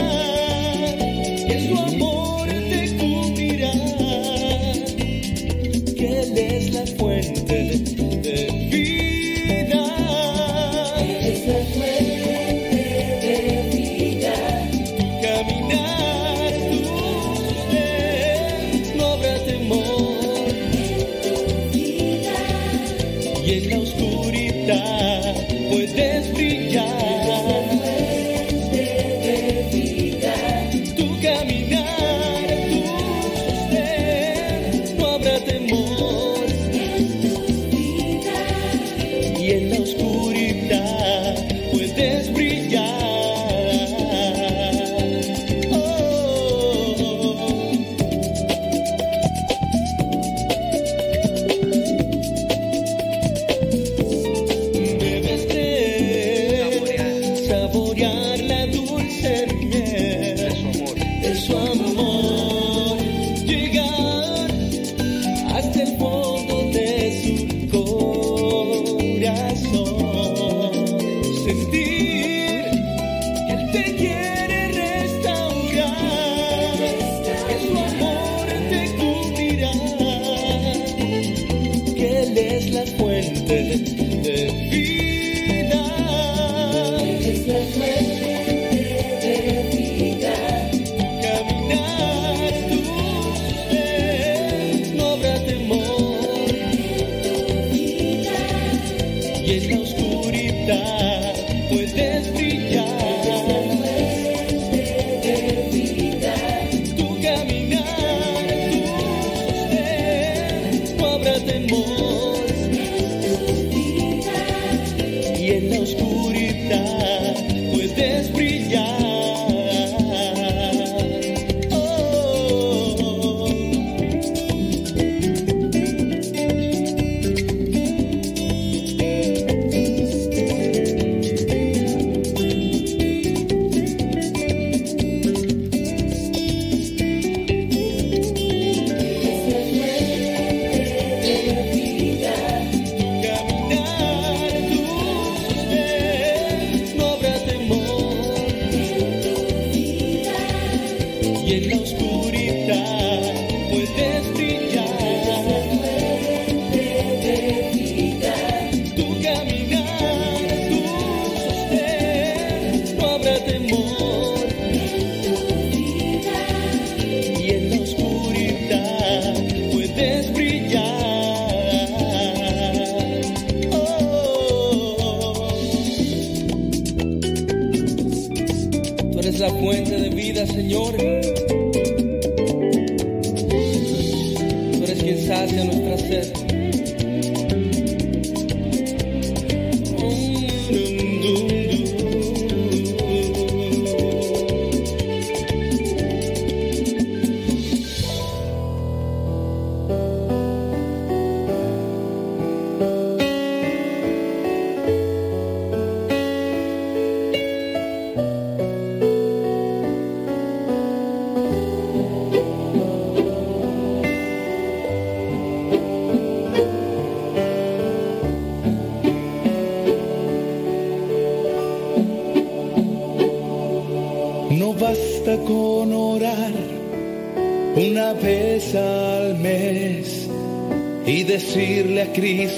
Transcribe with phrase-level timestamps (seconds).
[0.00, 0.39] yeah.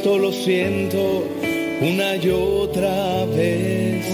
[0.02, 1.25] esto lo siento
[1.81, 4.04] una y otra vez.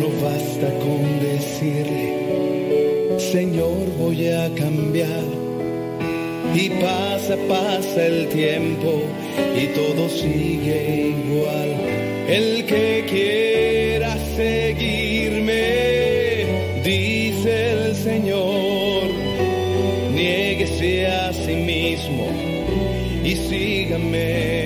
[0.00, 5.24] No basta con decirle, Señor, voy a cambiar.
[6.54, 9.02] Y pasa, pasa el tiempo
[9.60, 11.70] y todo sigue igual.
[12.28, 15.64] El que quiera seguirme,
[16.84, 19.08] dice el Señor,
[20.14, 22.28] nieguese a sí mismo
[23.24, 23.71] y sí.
[23.90, 24.61] El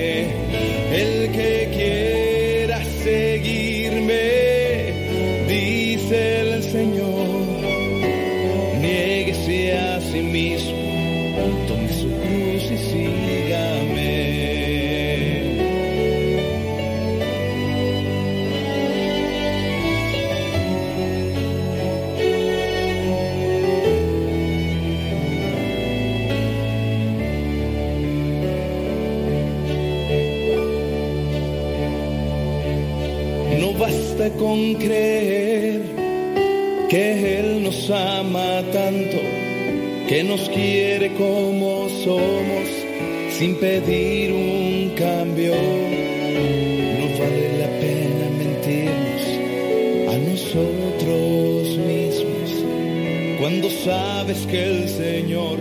[34.57, 35.81] con creer
[36.89, 39.17] que Él nos ama tanto,
[40.07, 42.67] que nos quiere como somos,
[43.37, 45.53] sin pedir un cambio.
[45.53, 49.23] No vale la pena mentirnos
[50.09, 55.57] a nosotros mismos, cuando sabes que el Señor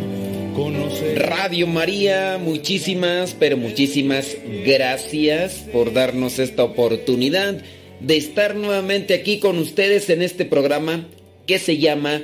[0.55, 1.17] conoce.
[1.17, 7.63] Radio María, muchísimas, pero muchísimas gracias por darnos esta oportunidad
[8.01, 11.07] de estar nuevamente aquí con ustedes en este programa
[11.47, 12.23] que se llama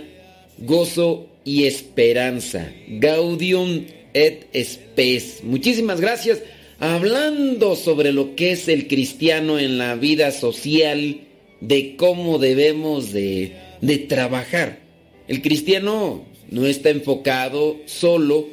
[0.58, 5.40] Gozo y Esperanza, Gaudium et Spes.
[5.42, 6.42] Muchísimas gracias.
[6.78, 11.20] Hablando sobre lo que es el cristiano en la vida social,
[11.60, 14.80] de cómo debemos de, de trabajar.
[15.28, 18.48] El cristiano no está enfocado solo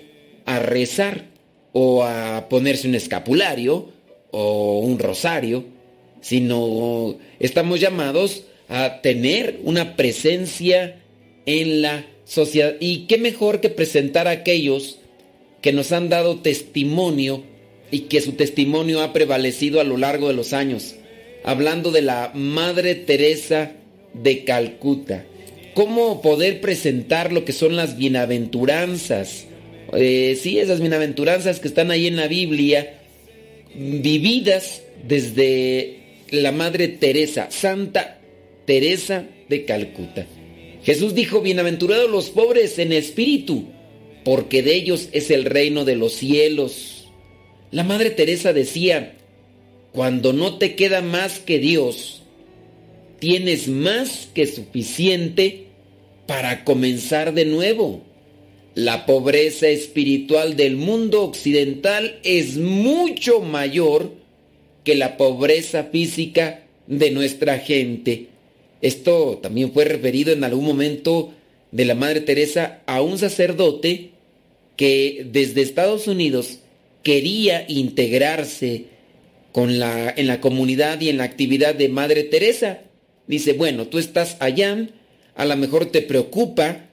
[0.45, 1.25] a rezar
[1.73, 3.89] o a ponerse un escapulario
[4.31, 5.65] o un rosario,
[6.21, 11.01] sino estamos llamados a tener una presencia
[11.45, 12.75] en la sociedad.
[12.79, 14.99] Y qué mejor que presentar a aquellos
[15.61, 17.43] que nos han dado testimonio
[17.91, 20.95] y que su testimonio ha prevalecido a lo largo de los años.
[21.43, 23.71] Hablando de la Madre Teresa
[24.13, 25.25] de Calcuta.
[25.73, 29.45] ¿Cómo poder presentar lo que son las bienaventuranzas?
[29.93, 32.99] Eh, sí, esas bienaventuranzas que están ahí en la Biblia,
[33.73, 35.98] vividas desde
[36.31, 38.19] la Madre Teresa, Santa
[38.65, 40.27] Teresa de Calcuta.
[40.83, 43.65] Jesús dijo, bienaventurados los pobres en espíritu,
[44.23, 47.09] porque de ellos es el reino de los cielos.
[47.71, 49.17] La Madre Teresa decía,
[49.91, 52.23] cuando no te queda más que Dios,
[53.19, 55.65] tienes más que suficiente
[56.25, 58.03] para comenzar de nuevo.
[58.75, 64.18] La pobreza espiritual del mundo occidental es mucho mayor
[64.83, 68.27] que la pobreza física de nuestra gente.
[68.81, 71.33] Esto también fue referido en algún momento
[71.71, 74.11] de la Madre Teresa a un sacerdote
[74.75, 76.59] que desde Estados Unidos
[77.03, 78.85] quería integrarse
[79.51, 82.81] con la, en la comunidad y en la actividad de Madre Teresa.
[83.27, 84.87] Dice, bueno, tú estás allá,
[85.35, 86.85] a lo mejor te preocupa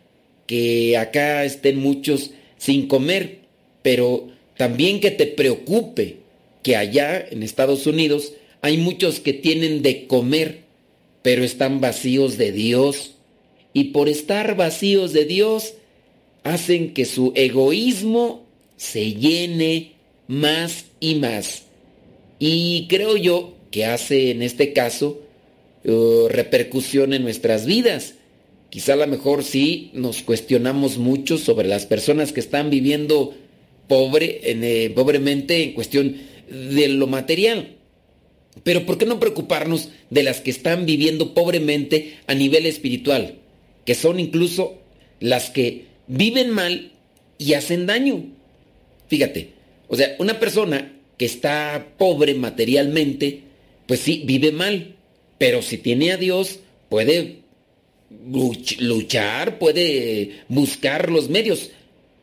[0.47, 3.41] que acá estén muchos sin comer,
[3.83, 6.26] pero también que te preocupe
[6.67, 10.63] que allá en Estados Unidos hay muchos que tienen de comer,
[11.23, 13.13] pero están vacíos de Dios.
[13.73, 15.75] Y por estar vacíos de Dios,
[16.43, 18.45] hacen que su egoísmo
[18.77, 19.93] se llene
[20.27, 21.67] más y más.
[22.41, 25.23] Y creo yo que hace en este caso
[25.85, 28.15] uh, repercusión en nuestras vidas.
[28.71, 33.37] Quizá a lo mejor sí nos cuestionamos mucho sobre las personas que están viviendo
[33.87, 36.17] pobre, en, eh, pobremente en cuestión
[36.49, 37.77] de lo material.
[38.63, 43.35] Pero ¿por qué no preocuparnos de las que están viviendo pobremente a nivel espiritual?
[43.85, 44.79] Que son incluso
[45.21, 46.93] las que viven mal
[47.39, 48.25] y hacen daño.
[49.09, 49.51] Fíjate,
[49.89, 53.43] o sea, una persona que está pobre materialmente,
[53.87, 54.97] pues sí, vive mal.
[55.39, 57.41] Pero si tiene a Dios, puede
[58.79, 61.71] luchar, puede buscar los medios.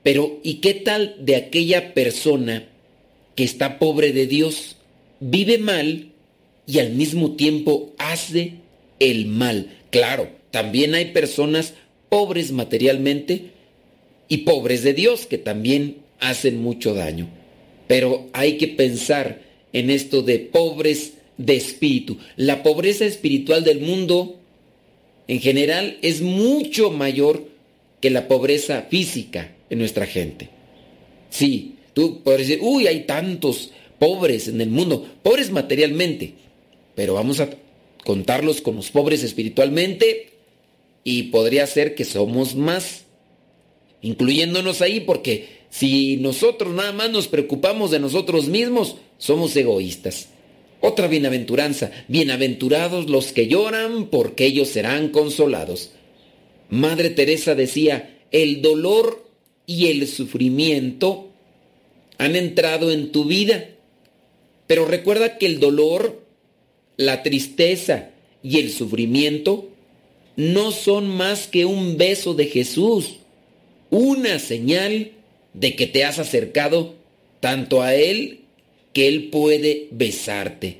[0.01, 2.70] Pero ¿y qué tal de aquella persona
[3.36, 4.78] que está pobre de Dios,
[5.20, 6.12] vive mal
[6.66, 8.54] y al mismo tiempo hace
[9.00, 9.78] el mal?
[9.90, 11.74] Claro, también hay personas
[12.10, 13.52] pobres materialmente
[14.28, 17.30] y pobres de Dios que también hacen mucho daño.
[17.88, 19.42] Pero hay que pensar
[19.74, 22.18] en esto de pobres de espíritu.
[22.36, 24.40] La pobreza espiritual del mundo
[25.28, 27.48] en general es mucho mayor
[28.00, 30.50] que la pobreza física en nuestra gente.
[31.30, 36.34] Sí, tú puedes decir, uy, hay tantos pobres en el mundo, pobres materialmente,
[36.96, 37.50] pero vamos a
[38.04, 40.34] contarlos con los pobres espiritualmente
[41.04, 43.04] y podría ser que somos más,
[44.02, 50.30] incluyéndonos ahí, porque si nosotros nada más nos preocupamos de nosotros mismos, somos egoístas.
[50.82, 55.92] Otra bienaventuranza, bienaventurados los que lloran, porque ellos serán consolados.
[56.70, 59.26] Madre Teresa decía, el dolor
[59.66, 61.33] y el sufrimiento
[62.17, 63.70] han entrado en tu vida.
[64.67, 66.22] Pero recuerda que el dolor,
[66.98, 69.70] la tristeza y el sufrimiento
[70.36, 73.17] no son más que un beso de Jesús,
[73.89, 75.12] una señal
[75.53, 76.96] de que te has acercado
[77.39, 78.39] tanto a Él
[78.93, 80.77] que Él puede besarte.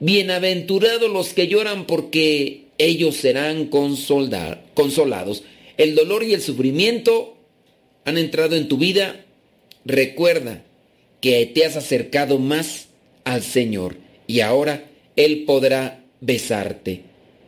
[0.00, 5.42] Bienaventurados los que lloran porque ellos serán consolados.
[5.76, 7.36] El dolor y el sufrimiento
[8.04, 9.24] han entrado en tu vida.
[9.84, 10.64] Recuerda
[11.20, 12.88] que te has acercado más
[13.24, 13.96] al Señor
[14.26, 14.84] y ahora
[15.16, 17.02] Él podrá besarte.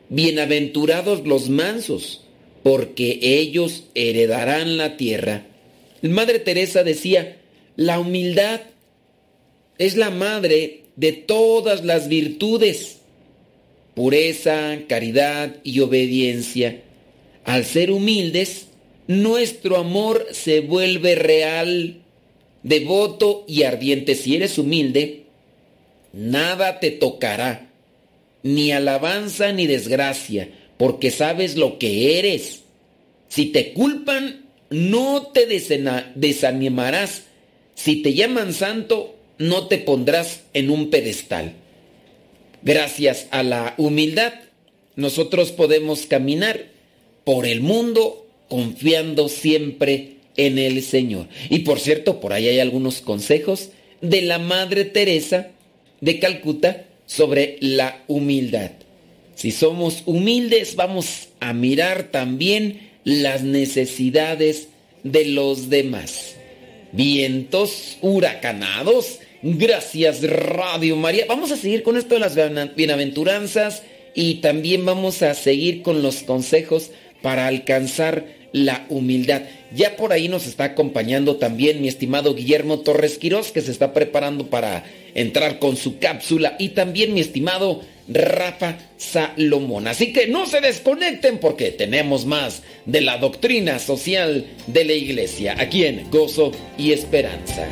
[0.09, 2.25] Bienaventurados los mansos,
[2.63, 5.47] porque ellos heredarán la tierra.
[6.03, 7.39] Madre Teresa decía,
[7.77, 8.61] la humildad
[9.79, 12.99] es la madre de todas las virtudes.
[13.95, 16.83] Pureza, caridad y obediencia.
[17.45, 18.69] Al ser humildes,
[19.07, 22.03] nuestro amor se vuelve real,
[22.62, 24.15] devoto y ardiente.
[24.15, 25.25] Si eres humilde,
[26.12, 27.69] nada te tocará
[28.43, 32.61] ni alabanza ni desgracia, porque sabes lo que eres.
[33.29, 35.47] Si te culpan, no te
[36.15, 37.25] desanimarás.
[37.75, 41.55] Si te llaman santo, no te pondrás en un pedestal.
[42.62, 44.33] Gracias a la humildad,
[44.97, 46.67] nosotros podemos caminar
[47.25, 51.28] por el mundo confiando siempre en el Señor.
[51.50, 55.49] Y por cierto, por ahí hay algunos consejos de la Madre Teresa
[56.00, 58.71] de Calcuta sobre la humildad.
[59.35, 64.68] Si somos humildes, vamos a mirar también las necesidades
[65.02, 66.37] de los demás.
[66.92, 69.21] Vientos huracanados.
[69.42, 71.26] Gracias Radio María.
[71.28, 72.37] Vamos a seguir con esto de las
[72.75, 73.83] bienaventuranzas
[74.14, 76.90] y también vamos a seguir con los consejos
[77.23, 79.42] para alcanzar la humildad.
[79.75, 83.93] Ya por ahí nos está acompañando también mi estimado Guillermo Torres Quirós, que se está
[83.93, 84.85] preparando para
[85.15, 89.87] entrar con su cápsula, y también mi estimado Rafa Salomón.
[89.87, 95.57] Así que no se desconecten porque tenemos más de la doctrina social de la iglesia,
[95.59, 97.67] aquí en Gozo y Esperanza.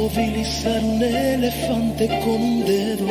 [0.00, 3.08] Movilizar un elefante con un dedo.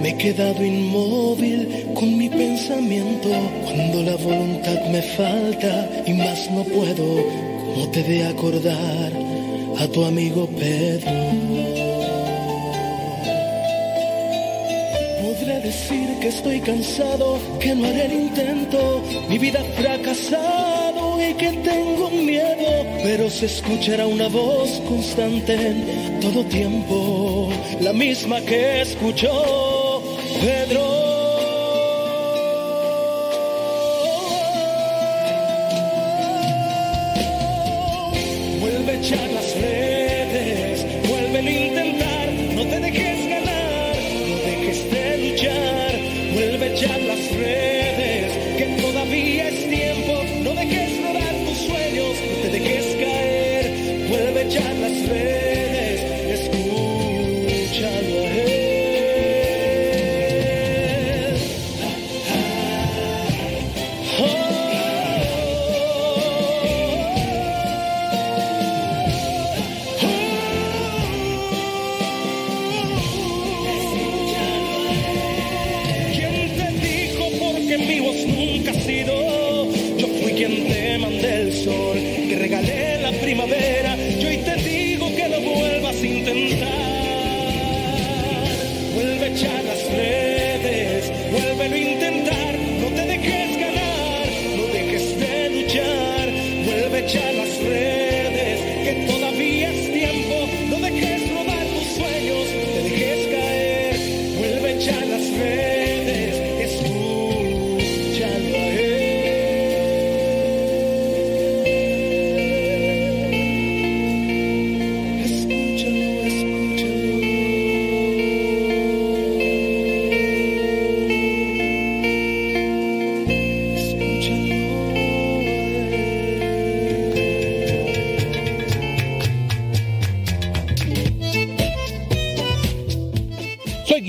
[0.00, 1.60] Me he quedado inmóvil
[1.94, 3.28] con mi pensamiento.
[3.64, 5.72] Cuando la voluntad me falta
[6.06, 7.06] y más no puedo,
[7.74, 9.12] ¿cómo te de acordar
[9.78, 11.12] a tu amigo Pedro?
[15.22, 20.85] Podré decir que estoy cansado, que no haré el intento, mi vida fracasada
[21.36, 27.50] que tengo miedo, pero se escuchará una voz constante en todo tiempo,
[27.80, 30.02] la misma que escuchó
[30.40, 30.85] Pedro.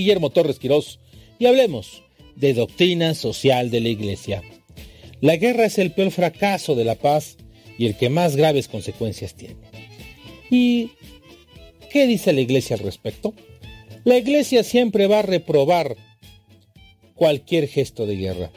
[0.07, 1.01] Guillermo Torres Quirós
[1.37, 2.01] y hablemos
[2.37, 4.41] de doctrina social de la Iglesia.
[5.19, 7.35] La guerra es el peor fracaso de la paz
[7.77, 9.57] y el que más graves consecuencias tiene.
[10.49, 10.91] ¿Y
[11.91, 13.33] qué dice la Iglesia al respecto?
[14.05, 15.97] La Iglesia siempre va a reprobar
[17.13, 18.51] cualquier gesto de guerra.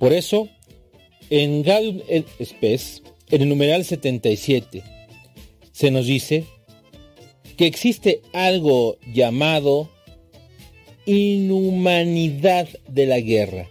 [0.00, 0.48] Por eso,
[1.30, 2.26] en Gaudium et
[3.30, 4.82] en el numeral 77,
[5.70, 6.46] se nos dice
[7.56, 9.88] que existe algo llamado
[11.06, 13.68] inhumanidad de la guerra.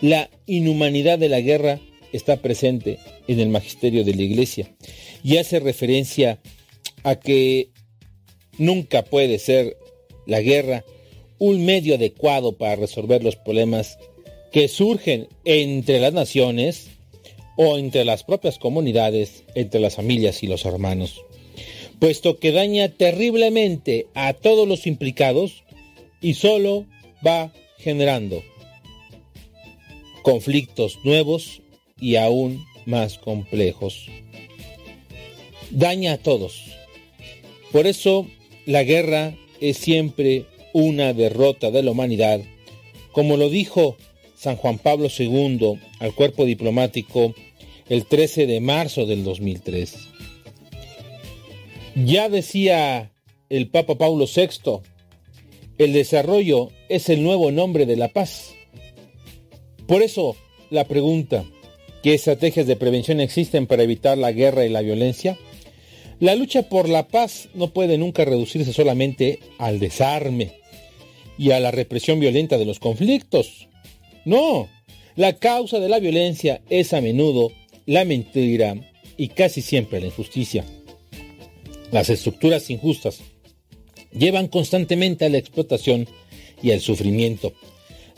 [0.00, 1.80] La inhumanidad de la guerra
[2.12, 4.74] está presente en el magisterio de la iglesia
[5.22, 6.40] y hace referencia
[7.02, 7.70] a que
[8.58, 9.76] nunca puede ser
[10.26, 10.84] la guerra
[11.38, 13.98] un medio adecuado para resolver los problemas
[14.52, 16.88] que surgen entre las naciones
[17.56, 21.22] o entre las propias comunidades, entre las familias y los hermanos,
[21.98, 25.64] puesto que daña terriblemente a todos los implicados
[26.20, 26.86] y solo
[27.26, 28.42] va generando
[30.22, 31.62] conflictos nuevos
[31.98, 34.06] y aún más complejos.
[35.70, 36.64] Daña a todos.
[37.72, 38.26] Por eso
[38.66, 42.40] la guerra es siempre una derrota de la humanidad,
[43.12, 43.96] como lo dijo
[44.36, 47.34] San Juan Pablo II al cuerpo diplomático
[47.88, 49.96] el 13 de marzo del 2003.
[51.96, 53.12] Ya decía
[53.48, 54.80] el Papa Pablo VI,
[55.84, 58.54] el desarrollo es el nuevo nombre de la paz.
[59.86, 60.36] Por eso,
[60.68, 61.46] la pregunta,
[62.02, 65.38] ¿qué estrategias de prevención existen para evitar la guerra y la violencia?
[66.18, 70.52] La lucha por la paz no puede nunca reducirse solamente al desarme
[71.38, 73.68] y a la represión violenta de los conflictos.
[74.26, 74.68] No,
[75.16, 77.52] la causa de la violencia es a menudo
[77.86, 78.74] la mentira
[79.16, 80.62] y casi siempre la injusticia.
[81.90, 83.22] Las estructuras injustas
[84.12, 86.08] llevan constantemente a la explotación
[86.62, 87.52] y al sufrimiento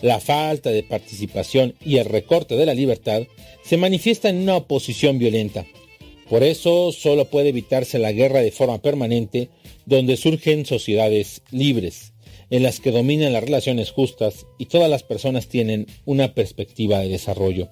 [0.03, 3.23] la falta de participación y el recorte de la libertad
[3.65, 5.65] se manifiesta en una oposición violenta.
[6.29, 9.49] Por eso solo puede evitarse la guerra de forma permanente
[9.87, 12.13] donde surgen sociedades libres,
[12.51, 17.09] en las que dominan las relaciones justas y todas las personas tienen una perspectiva de
[17.09, 17.69] desarrollo.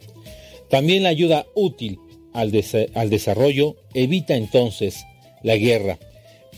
[0.68, 1.98] También la ayuda útil
[2.32, 2.52] al,
[2.94, 5.04] al desarrollo evita entonces
[5.42, 5.98] la guerra.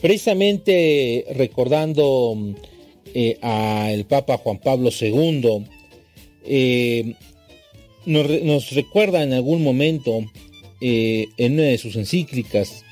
[0.03, 2.37] Precisamente recordando
[3.15, 5.65] eh, al Papa Juan Pablo II,
[6.45, 7.15] eh,
[8.05, 10.25] nos, recuerda en algún momento
[10.81, 12.85] eh, en una de sus encíclicas,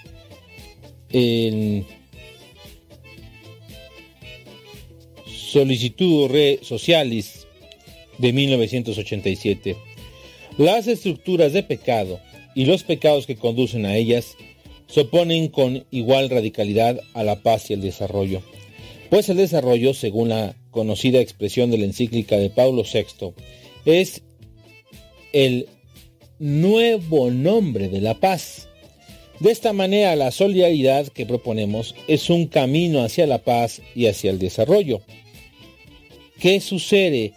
[1.13, 1.85] en
[5.27, 7.49] Solicitud Re Socialis
[8.19, 9.77] de 1987,
[10.59, 12.21] las estructuras de pecado
[12.55, 14.37] y los pecados que conducen a ellas
[14.91, 18.43] se oponen con igual radicalidad a la paz y el desarrollo
[19.11, 23.35] pues el desarrollo, según la conocida expresión de la encíclica de Pablo VI,
[23.85, 24.23] es
[25.33, 25.67] el
[26.39, 28.69] nuevo nombre de la paz.
[29.41, 34.31] De esta manera, la solidaridad que proponemos es un camino hacia la paz y hacia
[34.31, 35.01] el desarrollo.
[36.39, 37.33] ¿Qué sucede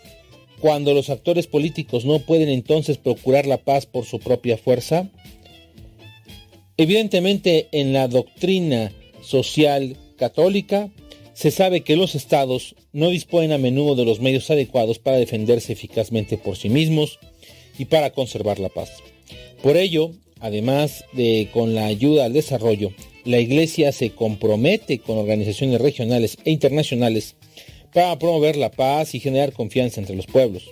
[0.60, 5.10] cuando los actores políticos no pueden entonces procurar la paz por su propia fuerza?
[6.78, 10.90] Evidentemente, en la doctrina social católica
[11.34, 15.74] se sabe que los estados no disponen a menudo de los medios adecuados para defenderse
[15.74, 17.20] eficazmente por sí mismos
[17.78, 18.92] y para conservar la paz.
[19.62, 22.92] Por ello, además de con la ayuda al desarrollo,
[23.24, 27.36] la Iglesia se compromete con organizaciones regionales e internacionales
[27.94, 30.72] para promover la paz y generar confianza entre los pueblos.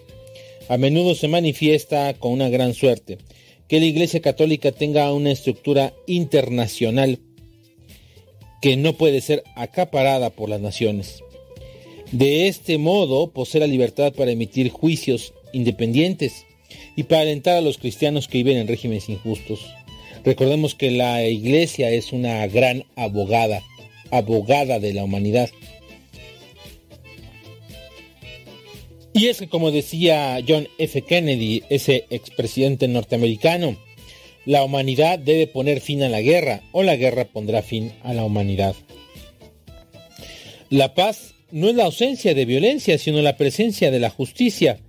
[0.67, 3.19] A menudo se manifiesta con una gran suerte
[3.71, 7.19] que la Iglesia Católica tenga una estructura internacional
[8.61, 11.23] que no puede ser acaparada por las naciones.
[12.11, 16.45] De este modo posee la libertad para emitir juicios independientes
[16.97, 19.61] y para alentar a los cristianos que viven en regímenes injustos.
[20.25, 23.63] Recordemos que la iglesia es una gran abogada,
[24.11, 25.49] abogada de la humanidad.
[29.13, 31.01] Y es que como decía John F.
[31.01, 33.77] Kennedy, ese expresidente norteamericano,
[34.45, 38.23] la humanidad debe poner fin a la guerra o la guerra pondrá fin a la
[38.23, 38.75] humanidad.
[40.69, 44.79] La paz no es la ausencia de violencia, sino la presencia de la justicia.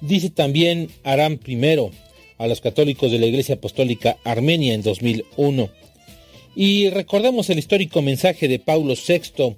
[0.00, 1.58] Dice también Aram I
[2.38, 5.68] a los católicos de la Iglesia Apostólica Armenia en 2001.
[6.54, 9.56] Y recordemos el histórico mensaje de Paulo VI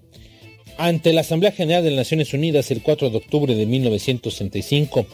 [0.79, 5.07] ante la Asamblea General de las Naciones Unidas el 4 de octubre de 1965.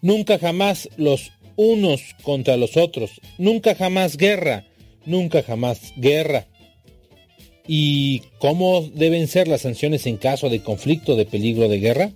[0.00, 3.20] Nunca jamás los unos contra los otros.
[3.36, 4.64] Nunca jamás guerra,
[5.04, 6.46] nunca jamás guerra.
[7.66, 12.12] ¿Y cómo deben ser las sanciones en caso de conflicto de peligro de guerra?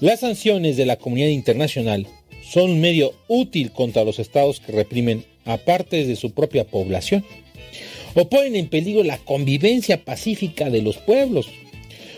[0.00, 2.06] Las sanciones de la comunidad internacional
[2.42, 7.24] son un medio útil contra los estados que reprimen a partes de su propia población
[8.14, 11.48] o ponen en peligro la convivencia pacífica de los pueblos.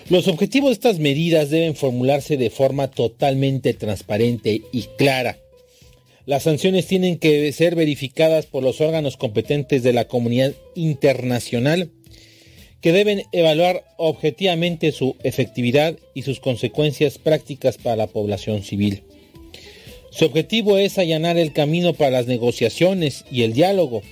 [0.09, 5.39] Los objetivos de estas medidas deben formularse de forma totalmente transparente y clara
[6.27, 11.91] Las sanciones tienen que ser verificadas por los órganos competentes de la comunidad internacional
[12.81, 19.03] que deben evaluar objetivamente su efectividad y sus consecuencias prácticas para la población civil.
[20.11, 24.03] Su objetivo es allanar el camino para las negociaciones y el diálogo.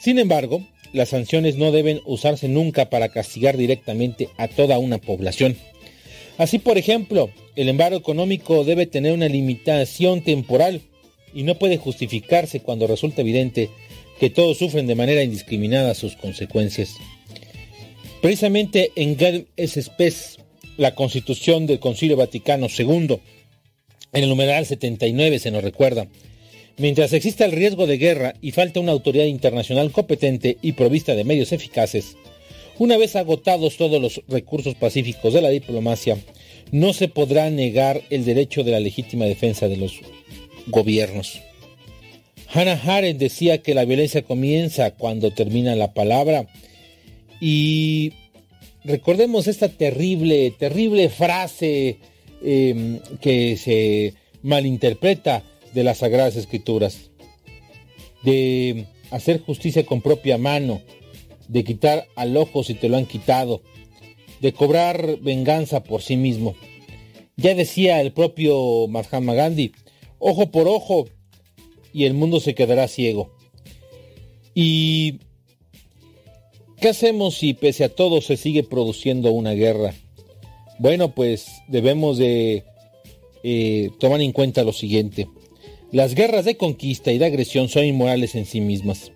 [0.00, 5.56] Sin embargo, las sanciones no deben usarse nunca para castigar directamente a toda una población.
[6.38, 10.82] Así, por ejemplo, el embargo económico debe tener una limitación temporal
[11.34, 13.70] y no puede justificarse cuando resulta evidente
[14.18, 16.96] que todos sufren de manera indiscriminada sus consecuencias.
[18.20, 20.38] Precisamente en Gel Spes,
[20.76, 23.18] la constitución del Concilio Vaticano II,
[24.12, 26.08] en el numeral 79 se nos recuerda,
[26.80, 31.24] mientras exista el riesgo de guerra y falta una autoridad internacional competente y provista de
[31.24, 32.16] medios eficaces,
[32.78, 36.16] una vez agotados todos los recursos pacíficos de la diplomacia,
[36.72, 40.00] no se podrá negar el derecho de la legítima defensa de los
[40.66, 41.42] gobiernos.
[42.52, 46.48] Hannah Arendt decía que la violencia comienza cuando termina la palabra
[47.40, 48.14] y
[48.84, 51.98] recordemos esta terrible, terrible frase
[52.42, 57.10] em, que se malinterpreta de las Sagradas Escrituras,
[58.22, 60.80] de hacer justicia con propia mano,
[61.48, 63.62] de quitar al ojo si te lo han quitado,
[64.40, 66.54] de cobrar venganza por sí mismo.
[67.36, 69.72] Ya decía el propio Mahatma Gandhi,
[70.18, 71.08] ojo por ojo
[71.92, 73.34] y el mundo se quedará ciego.
[74.54, 75.20] Y
[76.80, 79.92] ¿Qué hacemos si pese a todo se sigue produciendo una guerra?
[80.78, 82.64] Bueno, pues debemos de
[83.42, 85.28] eh, tomar en cuenta lo siguiente.
[85.92, 89.10] Las guerras de conquista y de agresión son inmorales en sí mismas.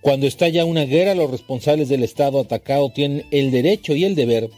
[0.00, 4.48] Cuando estalla una guerra, los responsables del Estado atacado tienen el derecho y el deber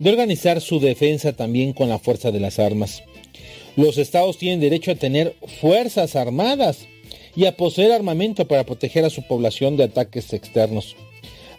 [0.00, 3.04] de organizar su defensa también con la fuerza de las armas.
[3.76, 6.88] Los estados tienen derecho a tener fuerzas armadas
[7.36, 10.96] y a poseer armamento para proteger a su población de ataques externos.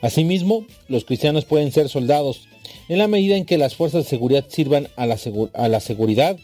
[0.02, 2.50] Asimismo, los cristianos pueden ser soldados
[2.90, 5.18] en la medida en que las fuerzas de seguridad sirvan a la,
[5.54, 6.38] a la seguridad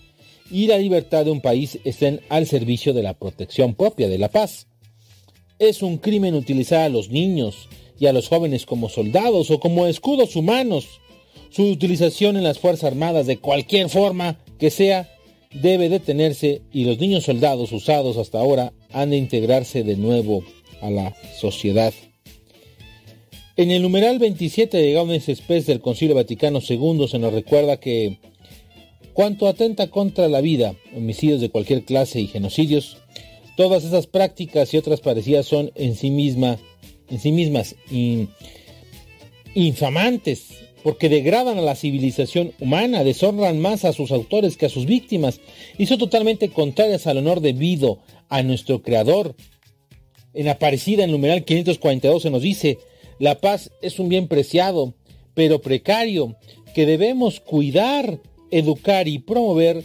[0.51, 4.29] y la libertad de un país estén al servicio de la protección propia de la
[4.29, 4.67] paz.
[5.59, 9.87] Es un crimen utilizar a los niños y a los jóvenes como soldados o como
[9.87, 10.99] escudos humanos.
[11.49, 15.09] Su utilización en las Fuerzas Armadas de cualquier forma que sea
[15.53, 20.43] debe detenerse y los niños soldados usados hasta ahora han de integrarse de nuevo
[20.81, 21.93] a la sociedad.
[23.57, 28.17] En el numeral 27 de Gaudium Spes del Concilio Vaticano II se nos recuerda que
[29.21, 32.97] cuanto atenta contra la vida, homicidios de cualquier clase y genocidios,
[33.55, 36.57] todas esas prácticas y otras parecidas son en sí, misma,
[37.07, 37.75] en sí mismas
[39.53, 40.47] infamantes,
[40.81, 45.39] porque degradan a la civilización humana, deshonran más a sus autores que a sus víctimas,
[45.77, 49.35] y son totalmente contrarias al honor debido a nuestro Creador.
[50.33, 52.79] En Aparecida, en numeral 542, se nos dice,
[53.19, 54.95] la paz es un bien preciado,
[55.35, 56.37] pero precario,
[56.73, 58.19] que debemos cuidar,
[58.51, 59.83] educar y promover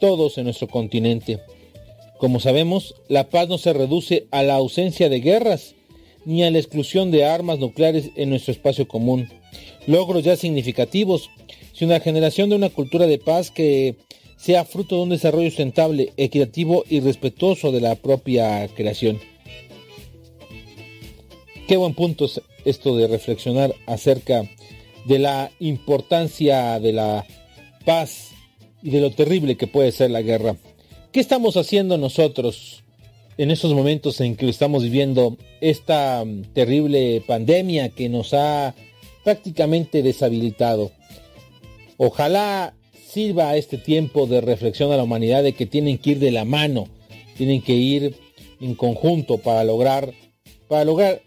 [0.00, 1.40] todos en nuestro continente.
[2.18, 5.74] Como sabemos, la paz no se reduce a la ausencia de guerras,
[6.24, 9.28] ni a la exclusión de armas nucleares en nuestro espacio común.
[9.86, 11.30] Logros ya significativos,
[11.72, 13.96] sino la generación de una cultura de paz que
[14.36, 19.20] sea fruto de un desarrollo sustentable, equitativo y respetuoso de la propia creación.
[21.66, 24.48] Qué buen punto es esto de reflexionar acerca
[25.06, 27.26] de la importancia de la
[27.84, 28.30] paz
[28.82, 30.56] y de lo terrible que puede ser la guerra.
[31.12, 32.82] ¿Qué estamos haciendo nosotros
[33.38, 38.74] en estos momentos en que estamos viviendo esta mm, terrible pandemia que nos ha
[39.22, 40.92] prácticamente deshabilitado?
[41.96, 42.74] Ojalá
[43.08, 46.44] sirva este tiempo de reflexión a la humanidad de que tienen que ir de la
[46.44, 46.88] mano,
[47.36, 48.16] tienen que ir
[48.60, 50.12] en conjunto para lograr,
[50.68, 51.22] para lograr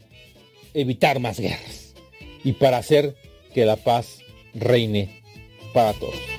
[0.74, 1.94] evitar más guerras
[2.44, 3.16] y para hacer
[3.54, 4.20] que la paz
[4.54, 5.22] reine
[5.74, 6.37] para todos.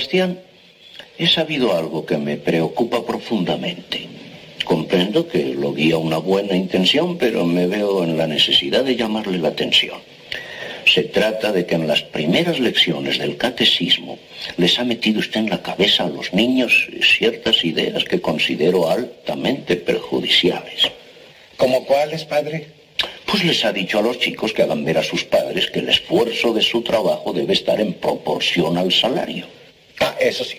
[0.00, 0.40] Sebastián,
[1.18, 4.08] he sabido algo que me preocupa profundamente.
[4.64, 9.36] Comprendo que lo guía una buena intención, pero me veo en la necesidad de llamarle
[9.36, 9.98] la atención.
[10.86, 14.18] Se trata de que en las primeras lecciones del catecismo
[14.56, 19.76] les ha metido usted en la cabeza a los niños ciertas ideas que considero altamente
[19.76, 20.90] perjudiciales.
[21.58, 22.68] ¿Como cuáles, padre?
[23.26, 25.90] Pues les ha dicho a los chicos que hagan ver a sus padres que el
[25.90, 29.59] esfuerzo de su trabajo debe estar en proporción al salario.
[30.00, 30.58] Ah, eso sí.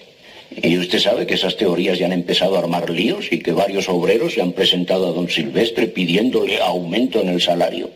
[0.55, 3.87] Y usted sabe que esas teorías ya han empezado a armar líos y que varios
[3.87, 7.89] obreros se han presentado a don Silvestre pidiéndole aumento en el salario.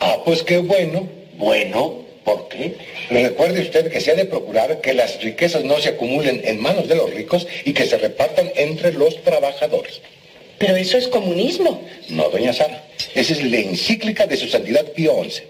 [0.00, 1.08] Ah, pues qué bueno
[1.38, 2.74] Bueno, ¿por qué?
[3.10, 6.86] Recuerde usted que se ha de procurar que las riquezas no se acumulen en manos
[6.88, 10.00] de los ricos y que se repartan entre los trabajadores.
[10.58, 11.80] Pero eso es comunismo.
[12.10, 12.84] No, doña Sara.
[13.14, 15.42] Esa es la encíclica de su santidad Pío XI.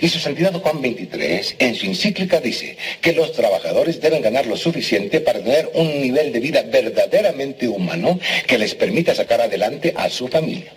[0.00, 4.56] Y su santidad Juan XXIII, en su encíclica, dice que los trabajadores deben ganar lo
[4.56, 10.08] suficiente para tener un nivel de vida verdaderamente humano que les permita sacar adelante a
[10.08, 10.72] su familia.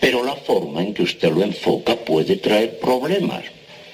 [0.00, 3.44] Pero la forma en que usted lo enfoca puede traer problemas.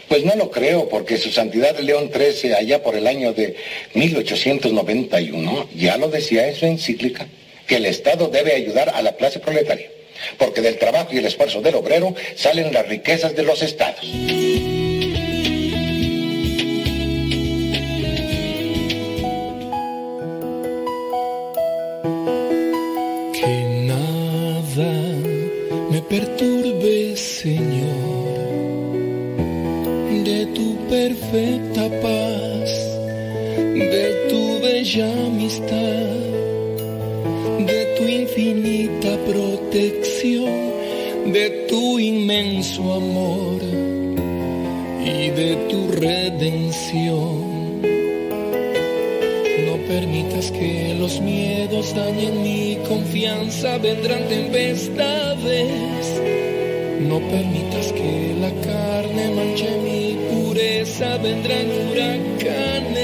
[0.08, 3.56] Pues no lo creo, porque su santidad León XIII, allá por el año de
[3.94, 7.26] 1891, ya lo decía en su encíclica,
[7.66, 9.90] que el Estado debe ayudar a la clase proletaria,
[10.38, 14.00] porque del trabajo y el esfuerzo del obrero salen las riquezas de los estados.
[23.32, 24.92] Que nada
[25.90, 28.22] me perturbe, Señor,
[30.24, 32.70] de tu perfecta paz,
[33.56, 36.11] de tu bella amistad,
[37.66, 40.72] de tu infinita protección,
[41.32, 43.62] de tu inmenso amor
[45.04, 47.52] y de tu redención.
[49.66, 56.20] No permitas que los miedos dañen mi confianza, vendrán tempestades.
[57.08, 63.01] No permitas que la carne manche mi pureza, vendrán huracanes.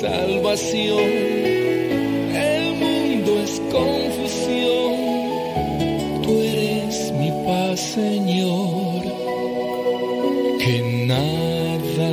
[0.00, 1.10] Salvación.
[2.34, 4.94] El mundo es confusión,
[6.22, 9.02] tú eres mi paz, Señor.
[10.62, 12.12] Que nada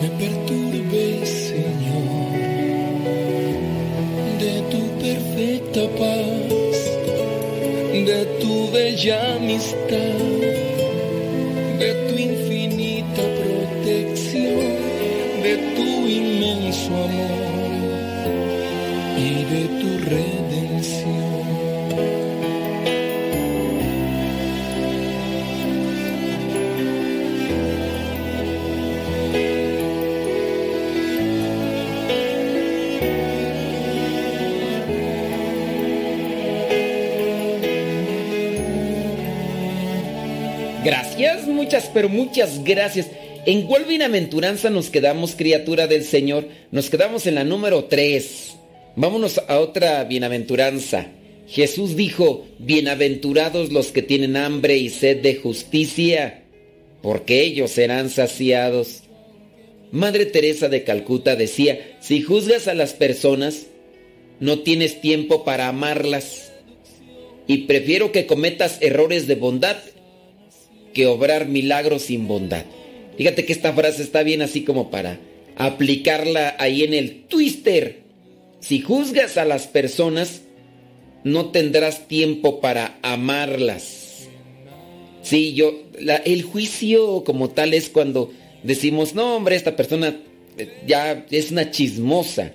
[0.00, 2.30] me perturbe, Señor,
[4.42, 6.78] de tu perfecta paz,
[8.08, 10.09] de tu bella amistad,
[41.70, 43.06] muchas, pero muchas gracias.
[43.46, 46.48] ¿En cuál bienaventuranza nos quedamos, criatura del Señor?
[46.72, 48.56] Nos quedamos en la número 3.
[48.96, 51.06] Vámonos a otra bienaventuranza.
[51.46, 56.42] Jesús dijo, bienaventurados los que tienen hambre y sed de justicia,
[57.02, 59.02] porque ellos serán saciados.
[59.92, 63.68] Madre Teresa de Calcuta decía, si juzgas a las personas,
[64.40, 66.50] no tienes tiempo para amarlas.
[67.46, 69.76] Y prefiero que cometas errores de bondad
[70.92, 72.64] que obrar milagros sin bondad.
[73.16, 75.20] Fíjate que esta frase está bien así como para
[75.56, 78.00] aplicarla ahí en el twister.
[78.60, 80.42] Si juzgas a las personas,
[81.24, 84.28] no tendrás tiempo para amarlas.
[85.22, 85.82] Sí, yo,
[86.24, 90.16] el juicio como tal es cuando decimos, no, hombre, esta persona
[90.56, 92.52] eh, ya es una chismosa.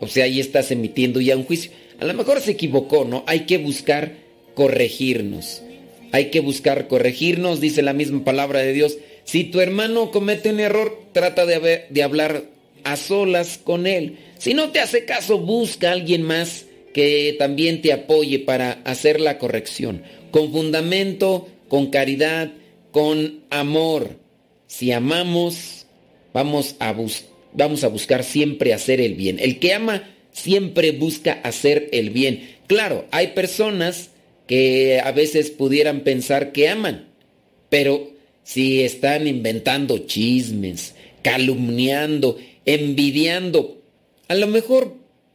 [0.00, 1.70] O sea, ahí estás emitiendo ya un juicio.
[1.98, 3.24] A lo mejor se equivocó, ¿no?
[3.26, 4.16] Hay que buscar
[4.54, 5.62] corregirnos.
[6.14, 8.98] Hay que buscar corregirnos, dice la misma palabra de Dios.
[9.24, 12.44] Si tu hermano comete un error, trata de, hablar
[12.84, 14.18] a solas con él.
[14.38, 19.18] Si no te hace caso, busca a alguien más que también te apoye para hacer
[19.18, 20.04] la corrección.
[20.30, 22.52] Con fundamento, con caridad,
[22.92, 24.10] con amor.
[24.68, 25.86] Si amamos,
[26.32, 29.40] vamos a buscar siempre hacer el bien.
[29.40, 32.54] El que ama siempre busca hacer el bien.
[32.68, 34.10] Claro, hay personas
[34.46, 37.08] que a veces pudieran pensar que aman,
[37.70, 43.82] pero si están inventando chismes, calumniando, envidiando,
[44.28, 44.94] a lo mejor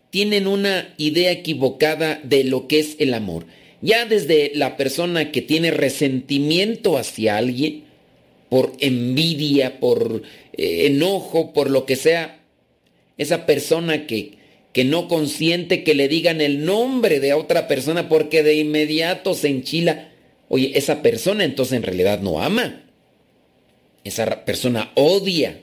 [0.10, 3.46] tienen una idea equivocada de lo que es el amor.
[3.82, 7.86] Ya desde la persona que tiene resentimiento hacia alguien,
[8.50, 12.40] por envidia, por eh, enojo, por lo que sea,
[13.18, 14.39] esa persona que,
[14.74, 19.50] que no consiente que le digan el nombre de otra persona porque de inmediato se
[19.50, 20.12] enchila.
[20.48, 22.84] Oye, esa persona entonces en realidad no ama.
[24.04, 25.62] Esa persona odia.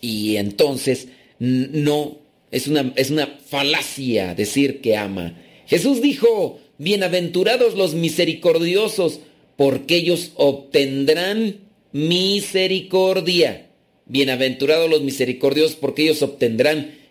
[0.00, 2.18] Y entonces no,
[2.50, 5.40] es una, es una falacia decir que ama.
[5.66, 9.20] Jesús dijo, bienaventurados los misericordiosos,
[9.56, 11.60] porque ellos obtendrán
[11.92, 13.70] misericordia.
[14.06, 17.03] Bienaventurados los misericordiosos, porque ellos obtendrán misericordia.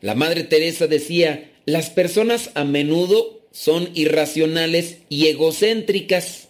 [0.00, 6.48] La Madre Teresa decía, las personas a menudo son irracionales y egocéntricas.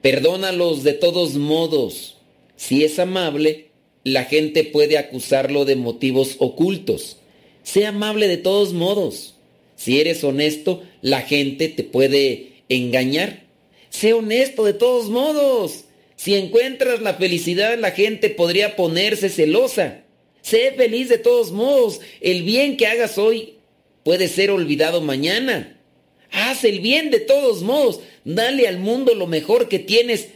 [0.00, 2.16] Perdónalos de todos modos.
[2.56, 3.68] Si es amable,
[4.02, 7.18] la gente puede acusarlo de motivos ocultos.
[7.62, 9.36] Sé amable de todos modos.
[9.76, 13.44] Si eres honesto, la gente te puede engañar.
[13.90, 15.84] Sé honesto de todos modos.
[16.22, 20.04] Si encuentras la felicidad, la gente podría ponerse celosa.
[20.40, 22.00] Sé feliz de todos modos.
[22.20, 23.54] El bien que hagas hoy
[24.04, 25.80] puede ser olvidado mañana.
[26.30, 28.02] Haz el bien de todos modos.
[28.24, 30.28] Dale al mundo lo mejor que tienes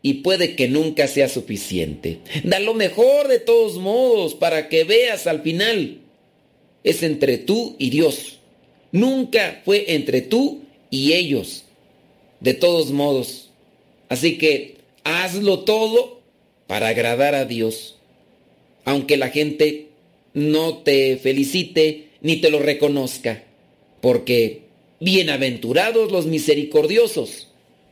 [0.00, 2.20] y puede que nunca sea suficiente.
[2.44, 6.02] Da lo mejor de todos modos para que veas al final.
[6.84, 8.38] Es entre tú y Dios.
[8.92, 11.64] Nunca fue entre tú y ellos.
[12.38, 13.50] De todos modos.
[14.08, 16.20] Así que hazlo todo
[16.66, 17.98] para agradar a Dios.
[18.84, 19.88] Aunque la gente
[20.34, 23.44] no te felicite ni te lo reconozca.
[24.00, 24.62] Porque
[25.00, 27.48] bienaventurados los misericordiosos,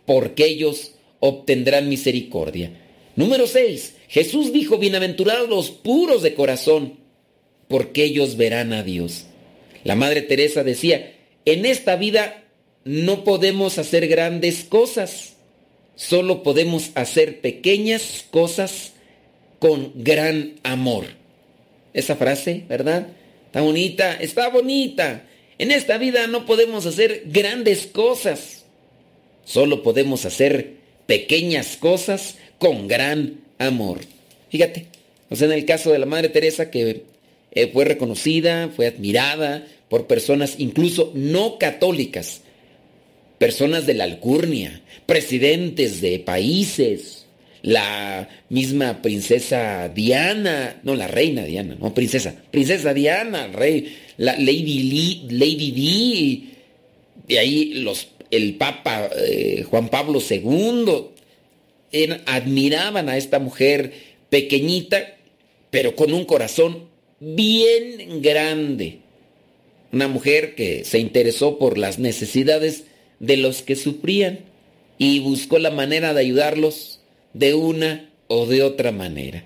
[0.07, 2.73] porque ellos obtendrán misericordia.
[3.17, 3.97] Número 6.
[4.09, 6.99] Jesús dijo, bienaventurados los puros de corazón,
[7.69, 9.27] porque ellos verán a Dios.
[9.85, 12.45] La Madre Teresa decía, en esta vida
[12.85, 15.37] no podemos hacer grandes cosas,
[16.01, 18.93] solo podemos hacer pequeñas cosas
[19.59, 21.05] con gran amor.
[21.93, 23.09] Esa frase, ¿verdad?
[23.45, 25.27] Está bonita, está bonita.
[25.59, 28.65] En esta vida no podemos hacer grandes cosas,
[29.45, 33.99] solo podemos hacer pequeñas cosas con gran amor.
[34.49, 34.87] Fíjate,
[35.29, 37.05] o sea, en el caso de la Madre Teresa que
[37.53, 42.41] eh, fue reconocida, fue admirada por personas incluso no católicas,
[43.41, 47.25] personas de la alcurnia, presidentes de países,
[47.63, 54.83] la misma princesa Diana, no, la reina Diana, no, princesa, princesa Diana, rey, la Lady,
[54.83, 56.51] Lee, Lady Di,
[57.27, 61.07] de ahí los el Papa eh, Juan Pablo II
[62.27, 63.95] admiraban a esta mujer
[64.29, 65.17] pequeñita,
[65.71, 68.99] pero con un corazón bien grande.
[69.93, 72.85] Una mujer que se interesó por las necesidades
[73.21, 74.41] de los que sufrían
[74.99, 77.01] y buscó la manera de ayudarlos
[77.33, 79.45] de una o de otra manera.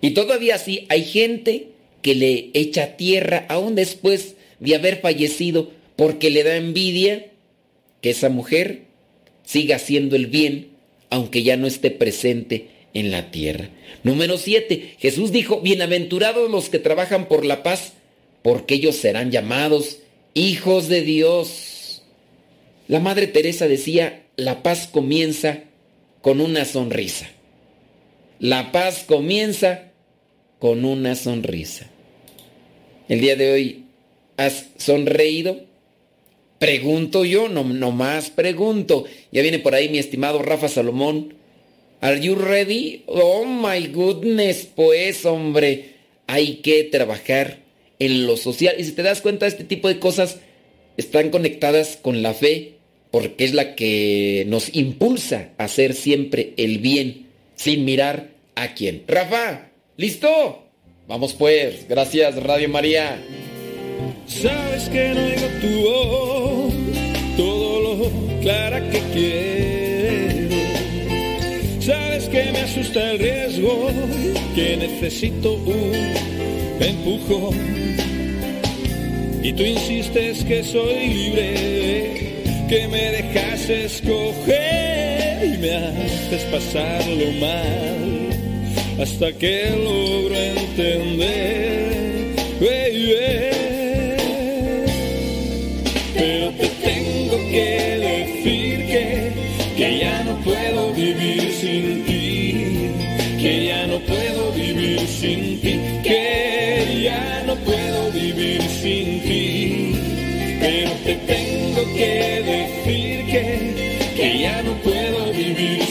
[0.00, 1.68] Y todavía así hay gente
[2.00, 7.26] que le echa tierra aún después de haber fallecido porque le da envidia
[8.00, 8.84] que esa mujer
[9.44, 10.70] siga haciendo el bien
[11.10, 13.68] aunque ya no esté presente en la tierra.
[14.02, 14.94] Número 7.
[14.98, 17.92] Jesús dijo, bienaventurados los que trabajan por la paz,
[18.42, 19.98] porque ellos serán llamados
[20.34, 21.69] hijos de Dios.
[22.90, 25.60] La Madre Teresa decía, la paz comienza
[26.22, 27.30] con una sonrisa.
[28.40, 29.92] La paz comienza
[30.58, 31.88] con una sonrisa.
[33.08, 33.84] El día de hoy,
[34.36, 35.60] ¿has sonreído?
[36.58, 39.04] Pregunto yo, no, más pregunto.
[39.30, 41.34] Ya viene por ahí mi estimado Rafa Salomón.
[42.00, 43.04] ¿Are you ready?
[43.06, 45.94] Oh my goodness, pues hombre,
[46.26, 47.60] hay que trabajar
[48.00, 48.74] en lo social.
[48.78, 50.38] Y si te das cuenta, este tipo de cosas
[50.96, 52.79] están conectadas con la fe,
[53.10, 59.02] porque es la que nos impulsa a hacer siempre el bien, sin mirar a quién.
[59.08, 60.64] Rafa, ¿listo?
[61.08, 63.20] Vamos pues, gracias Radio María.
[64.26, 66.80] Sabes que no digo tu
[67.36, 70.56] todo lo clara que quiero.
[71.80, 73.90] Sabes que me asusta el riesgo,
[74.54, 75.92] que necesito un
[76.80, 77.56] empujón.
[79.42, 82.29] Y tú insistes que soy libre,
[82.70, 88.30] que me dejas escoger y me haces pasarlo mal
[89.02, 91.90] hasta que logro entender.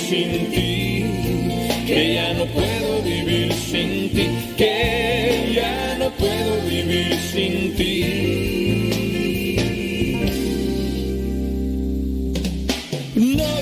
[0.10, 1.06] Sin ti,
[1.86, 8.50] que ya no puedo vivir sin ti, que ya no puedo vivir sin ti.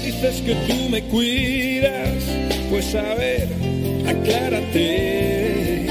[0.08, 2.24] dices que tú me cuidas,
[2.70, 3.48] pues a ver,
[4.08, 5.86] aclárate.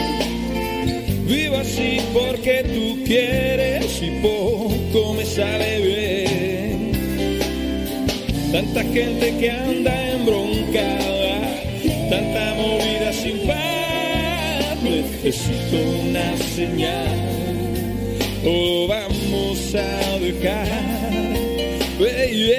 [1.29, 6.93] Vivo así porque tú quieres y poco me sale bien.
[8.53, 10.06] Tanta gente que anda
[12.11, 14.83] tanta movida sin paz.
[14.83, 17.09] Necesito una señal.
[18.45, 21.11] O vamos a dejar.
[21.99, 22.53] Baby.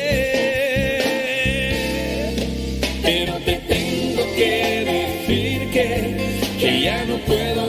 [3.03, 5.87] Pero te tengo que decir que,
[6.59, 7.66] que ya no puedo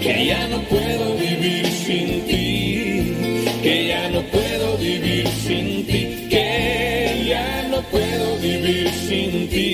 [0.00, 3.14] que, ya no puedo vivir sin ti,
[3.62, 9.66] que ya no puedo vivir sin ti, que ya no puedo vivir sin ti.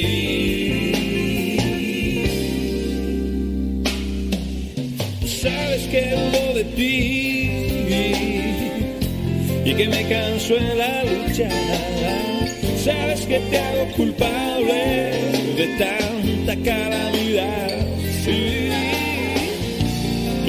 [5.43, 7.01] Sabes que lo de ti
[9.65, 11.49] y que me canso en la lucha.
[12.83, 15.13] Sabes que te hago culpable
[15.57, 17.84] de tanta calamidad.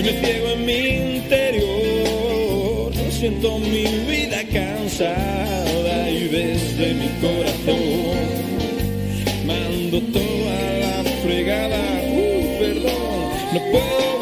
[0.05, 2.93] Me ciego en mi interior.
[3.09, 8.15] Siento mi vida cansada y desde mi corazón
[9.47, 11.81] mando toda la fregada.
[12.11, 14.14] Uh, perdón, no puedo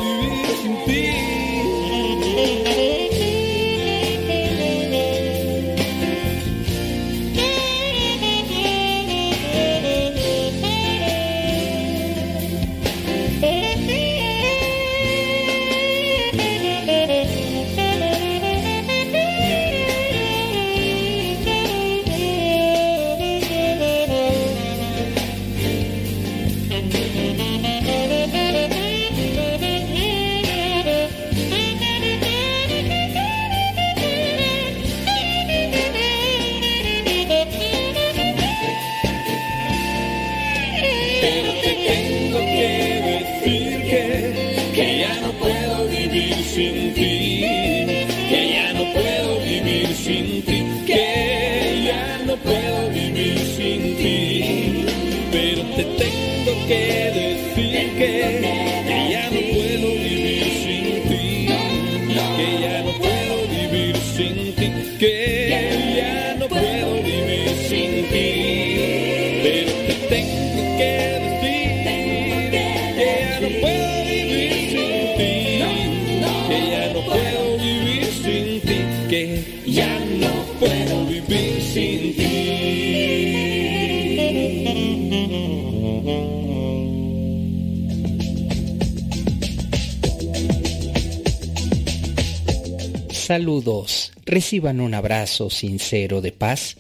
[93.34, 96.78] Saludos, reciban un abrazo sincero de paz.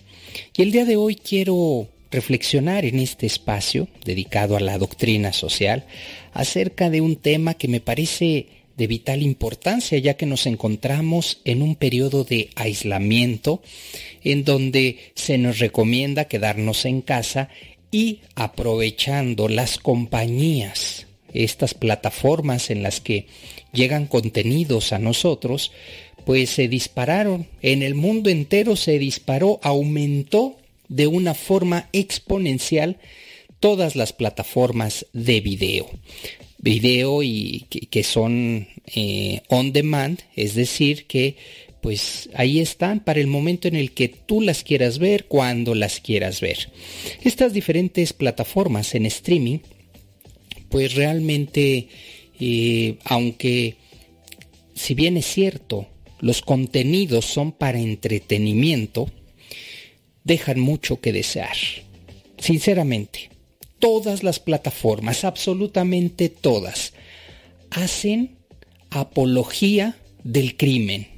[0.56, 5.88] Y el día de hoy quiero reflexionar en este espacio dedicado a la doctrina social
[6.32, 11.64] acerca de un tema que me parece de vital importancia ya que nos encontramos en
[11.64, 13.64] un periodo de aislamiento
[14.24, 17.50] en donde se nos recomienda quedarnos en casa
[17.90, 23.26] y aprovechando las compañías, estas plataformas en las que
[23.72, 25.72] llegan contenidos a nosotros,
[26.26, 30.58] pues se dispararon, en el mundo entero se disparó, aumentó
[30.88, 32.98] de una forma exponencial
[33.60, 35.90] todas las plataformas de video.
[36.58, 41.36] Video y que, son eh, on demand, es decir, que
[41.82, 46.00] pues ahí están para el momento en el que tú las quieras ver, cuando las
[46.00, 46.70] quieras ver.
[47.26, 49.60] Estas diferentes plataformas en streaming,
[50.70, 51.90] pues realmente,
[52.40, 53.76] eh, aunque
[54.74, 55.88] si bien es cierto,
[56.24, 59.12] los contenidos son para entretenimiento,
[60.24, 61.58] dejan mucho que desear.
[62.38, 63.30] Sinceramente,
[63.78, 66.94] todas las plataformas, absolutamente todas,
[67.72, 68.38] hacen
[68.90, 71.10] apología del crimen,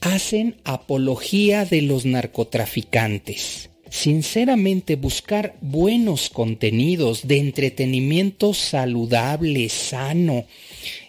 [0.00, 3.68] hacen apología de los narcotraficantes.
[3.90, 10.46] Sinceramente, buscar buenos contenidos de entretenimiento saludable, sano,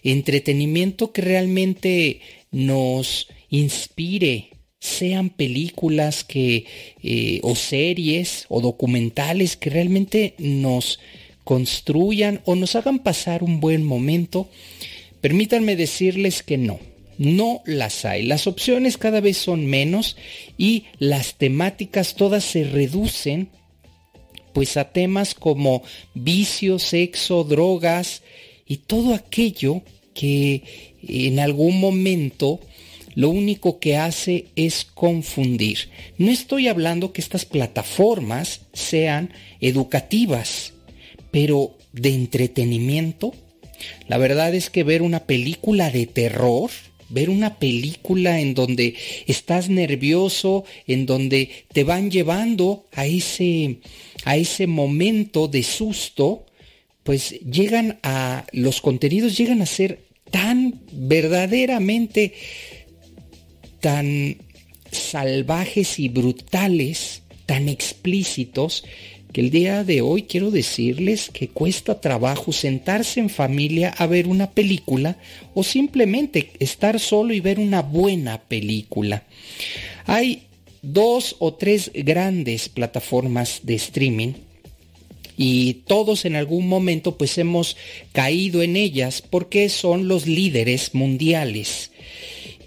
[0.04, 2.22] entretenimiento que realmente
[2.56, 6.66] nos inspire, sean películas que
[7.04, 11.00] eh, o series o documentales que realmente nos
[11.44, 14.50] construyan o nos hagan pasar un buen momento,
[15.20, 16.80] permítanme decirles que no,
[17.18, 18.24] no las hay.
[18.24, 20.16] Las opciones cada vez son menos
[20.58, 23.50] y las temáticas todas se reducen
[24.54, 25.84] pues a temas como
[26.14, 28.24] vicio, sexo, drogas
[28.66, 29.82] y todo aquello
[30.14, 32.60] que en algún momento
[33.16, 35.90] lo único que hace es confundir.
[36.18, 39.32] No estoy hablando que estas plataformas sean
[39.62, 40.74] educativas,
[41.32, 43.34] pero de entretenimiento.
[44.08, 46.72] La verdad es que ver una película de terror
[47.10, 48.96] ver una película en donde
[49.28, 53.78] estás nervioso, en donde te van llevando a ese,
[54.24, 56.46] a ese momento de susto,
[57.04, 60.06] pues llegan a, los contenidos llegan a ser
[60.36, 62.34] tan verdaderamente,
[63.80, 64.36] tan
[64.92, 68.84] salvajes y brutales, tan explícitos,
[69.32, 74.28] que el día de hoy quiero decirles que cuesta trabajo sentarse en familia a ver
[74.28, 75.16] una película
[75.54, 79.24] o simplemente estar solo y ver una buena película.
[80.06, 80.48] Hay
[80.82, 84.34] dos o tres grandes plataformas de streaming
[85.38, 87.78] y todos en algún momento pues hemos
[88.12, 91.92] caído en ellas porque son los líderes mundiales.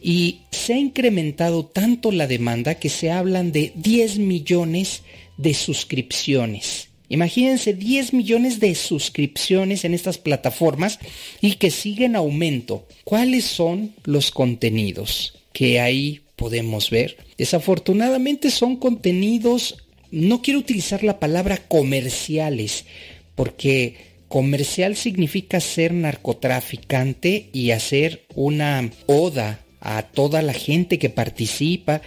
[0.02, 5.02] Y se ha incrementado tanto la demanda que se hablan de 10 millones
[5.36, 6.88] de suscripciones.
[7.08, 10.98] Imagínense 10 millones de suscripciones en estas plataformas
[11.40, 12.86] y que siguen aumento.
[13.04, 17.16] ¿Cuáles son los contenidos que ahí podemos ver?
[17.38, 19.76] Desafortunadamente son contenidos,
[20.10, 22.84] no quiero utilizar la palabra comerciales,
[23.34, 23.96] porque
[24.28, 32.02] comercial significa ser narcotraficante y hacer una oda a toda la gente que participa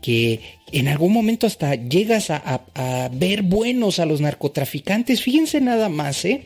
[0.00, 0.40] que
[0.72, 5.22] en algún momento hasta llegas a, ver buenos a los narcotraficantes.
[5.22, 6.42] Fíjense nada más, ¿eh?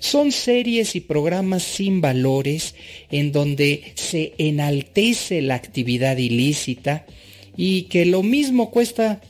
[0.00, 2.74] Son series y programas sin valores
[3.10, 7.06] en donde se enaltece la actividad ilícita
[7.56, 9.20] y que lo mismo cuesta,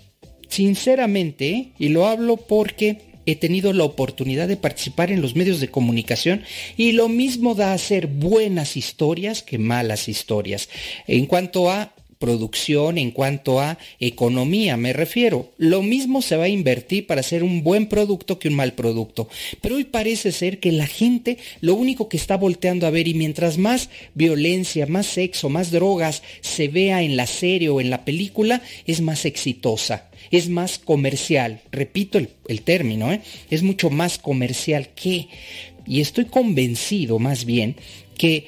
[0.51, 5.68] sinceramente, y lo hablo porque he tenido la oportunidad de participar en los medios de
[5.68, 6.42] comunicación
[6.76, 10.68] y lo mismo da hacer buenas historias que malas historias.
[11.07, 15.51] En cuanto a producción, en cuanto a economía, me refiero.
[15.57, 19.26] Lo mismo se va a invertir para hacer un buen producto que un mal producto.
[19.62, 23.14] Pero hoy parece ser que la gente lo único que está volteando a ver y
[23.14, 28.05] mientras más violencia, más sexo, más drogas se vea en la serie o en la
[28.05, 31.60] película, es más exitosa, es más comercial.
[31.72, 33.20] Repito el, término, ¿eh?
[33.50, 35.28] es mucho más comercial que...
[35.86, 37.74] Y estoy convencido más bien
[38.16, 38.46] que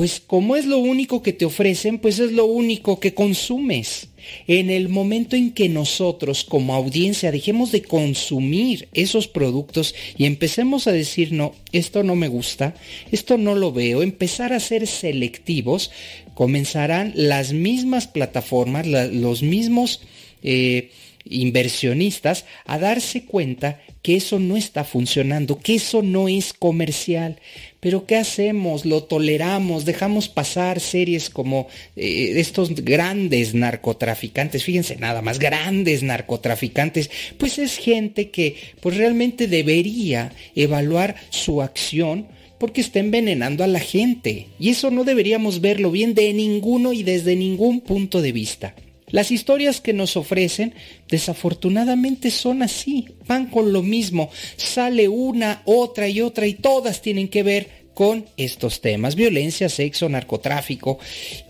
[0.00, 4.08] pues como es lo único que te ofrecen, pues es lo único que consumes.
[4.46, 10.86] En el momento en que nosotros como audiencia dejemos de consumir esos productos y empecemos
[10.86, 12.74] a decir, no, esto no me gusta,
[13.12, 15.90] esto no lo veo, empezar a ser selectivos,
[16.32, 20.00] comenzarán las mismas plataformas, los mismos...
[20.42, 20.92] Eh,
[21.24, 27.38] inversionistas a darse cuenta que eso no está funcionando, que eso no es comercial.
[27.80, 28.84] Pero ¿qué hacemos?
[28.84, 37.10] Lo toleramos, dejamos pasar series como eh, estos grandes narcotraficantes, fíjense nada más, grandes narcotraficantes,
[37.38, 43.80] pues es gente que pues realmente debería evaluar su acción porque está envenenando a la
[43.80, 44.48] gente.
[44.58, 48.74] Y eso no deberíamos verlo bien de ninguno y desde ningún punto de vista.
[49.10, 50.74] Las historias que nos ofrecen
[51.08, 57.28] desafortunadamente son así, van con lo mismo, sale una, otra y otra y todas tienen
[57.28, 60.98] que ver con estos temas, violencia, sexo, narcotráfico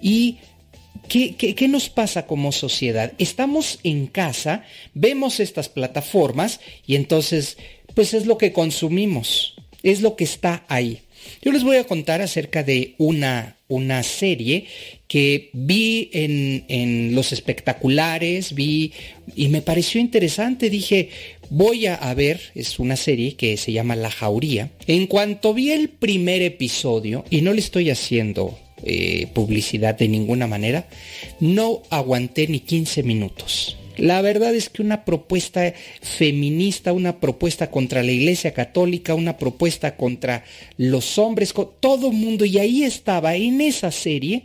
[0.03, 0.39] y
[1.09, 3.15] ¿Qué, ¿Qué, nos pasa como sociedad?
[3.19, 7.57] Estamos en casa, vemos estas plataformas y entonces,
[7.97, 11.01] pues es lo que consumimos, es lo que está ahí.
[11.43, 14.67] Yo les voy a contar acerca de una, una serie
[15.09, 18.93] que vi en, los espectaculares, vi
[19.35, 20.69] y me pareció interesante.
[20.69, 21.09] Dije,
[21.49, 24.71] voy a, ver, es una serie que se llama La Jauría.
[24.87, 30.47] En cuanto vi el primer episodio, y no le estoy haciendo eh, publicidad de ninguna
[30.47, 30.89] manera,
[31.41, 33.77] no aguanté ni 15 minutos.
[33.97, 39.97] La verdad es que una propuesta feminista, una propuesta contra la Iglesia Católica, una propuesta
[39.97, 40.45] contra
[40.77, 44.45] los hombres, todo mundo, y ahí estaba en esa serie,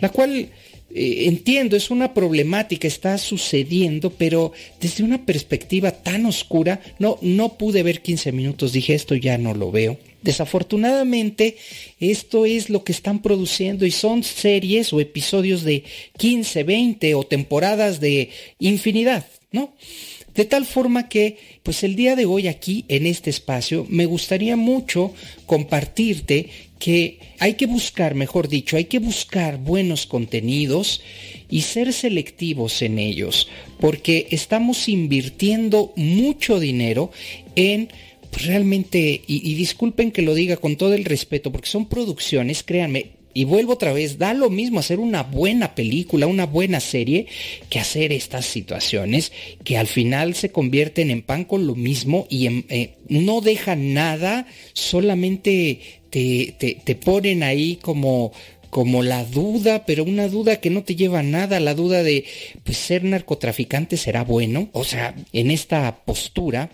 [0.00, 0.50] la cual
[0.94, 7.56] eh, entiendo, es una problemática, está sucediendo, pero desde una perspectiva tan oscura, no, no
[7.56, 9.98] pude ver 15 minutos, dije esto ya no lo veo.
[10.22, 11.56] Desafortunadamente,
[11.98, 15.82] esto es lo que están produciendo y son series o episodios de
[16.18, 18.30] 15, 20 o temporadas de
[18.60, 19.74] infinidad, ¿no?
[20.34, 24.56] De tal forma que, pues el día de hoy aquí, en este espacio, me gustaría
[24.56, 25.12] mucho
[25.46, 31.02] compartirte que hay que buscar, mejor dicho, hay que buscar buenos contenidos
[31.48, 37.12] y ser selectivos en ellos, porque estamos invirtiendo mucho dinero
[37.54, 37.88] en
[38.30, 42.62] pues, realmente, y, y disculpen que lo diga con todo el respeto, porque son producciones,
[42.62, 47.26] créanme, y vuelvo otra vez, da lo mismo hacer una buena película, una buena serie,
[47.68, 49.32] que hacer estas situaciones
[49.64, 54.46] que al final se convierten en pan con lo mismo y eh, no dejan nada,
[54.72, 55.80] solamente
[56.10, 56.54] te,
[56.84, 58.32] te, ponen ahí como
[58.68, 62.24] como la duda, pero una duda que no te lleva a nada, la duda de,
[62.64, 64.70] pues ser narcotraficante será bueno.
[64.72, 66.70] O sea, en esta postura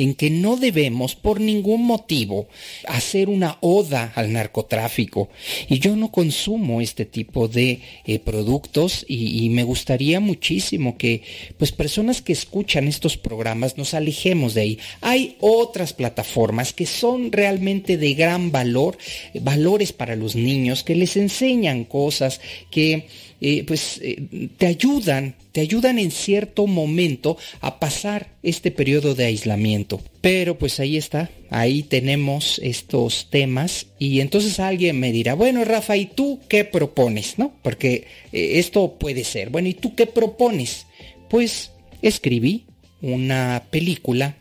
[0.00, 2.48] en que no debemos por ningún motivo
[2.88, 5.28] hacer una oda al narcotráfico.
[5.68, 11.22] Y yo no consumo este tipo de eh, productos y, y, me gustaría muchísimo que
[11.58, 14.78] pues personas que escuchan estos programas nos alejemos de ahí.
[15.02, 18.96] Hay otras plataformas que son realmente de gran valor,
[19.34, 22.40] valores para los niños, que les enseñan cosas,
[22.70, 23.06] que
[23.40, 29.24] eh, pues eh, te ayudan, te ayudan en cierto momento a pasar este periodo de
[29.24, 30.00] aislamiento.
[30.20, 35.96] Pero pues ahí está, ahí tenemos estos temas y entonces alguien me dirá, bueno Rafa,
[35.96, 37.38] ¿y tú qué propones?
[37.38, 37.54] ¿No?
[37.62, 40.86] Porque eh, esto puede ser, bueno, ¿y tú qué propones?
[41.28, 41.70] Pues
[42.02, 42.64] escribí
[43.00, 44.36] una película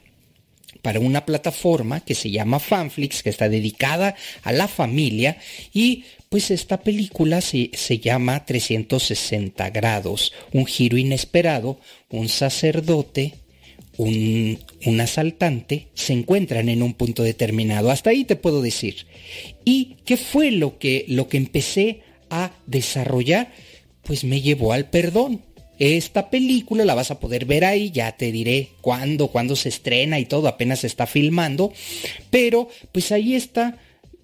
[0.81, 5.37] para una plataforma que se llama Fanflix, que está dedicada a la familia
[5.73, 13.33] y pues esta película se, se, llama 360 grados, un giro inesperado, un sacerdote,
[13.97, 17.89] un, un, asaltante, se encuentran en un punto determinado.
[17.89, 19.07] Hasta ahí te puedo decir.
[19.65, 23.51] ¿Y qué fue lo que, lo que empecé a desarrollar?
[24.03, 25.41] Pues me llevó al perdón.
[25.79, 30.19] Esta película la vas a poder ver ahí, ya te diré cuándo, cuándo se estrena
[30.19, 31.73] y todo, apenas se está filmando.
[32.29, 33.79] Pero pues ahí está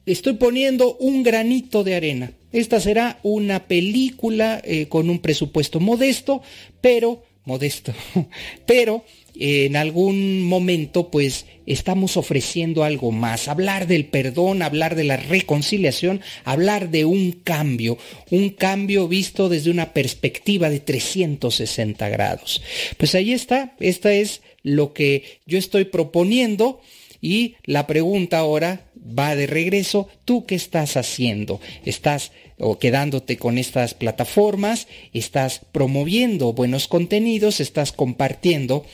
[0.05, 2.31] estoy poniendo un granito de arena.
[2.51, 6.41] Esta será una película eh, con un presupuesto modesto,
[6.81, 7.93] pero modesto,
[8.65, 9.03] pero
[9.35, 15.17] eh, en algún momento pues estamos ofreciendo algo más, hablar del perdón, hablar de la
[15.17, 17.97] reconciliación, hablar de un cambio,
[18.31, 22.61] un cambio visto desde una perspectiva de 360 grados.
[22.97, 26.81] Pues ahí está, esta es lo que yo estoy proponiendo
[27.21, 31.59] y la pregunta ahora va de regreso, ¿tú qué estás haciendo?
[31.85, 34.87] ¿Estás o quedándote con estas plataformas?
[35.13, 37.59] ¿Estás promoviendo buenos contenidos?
[37.59, 38.85] ¿Estás compartiendo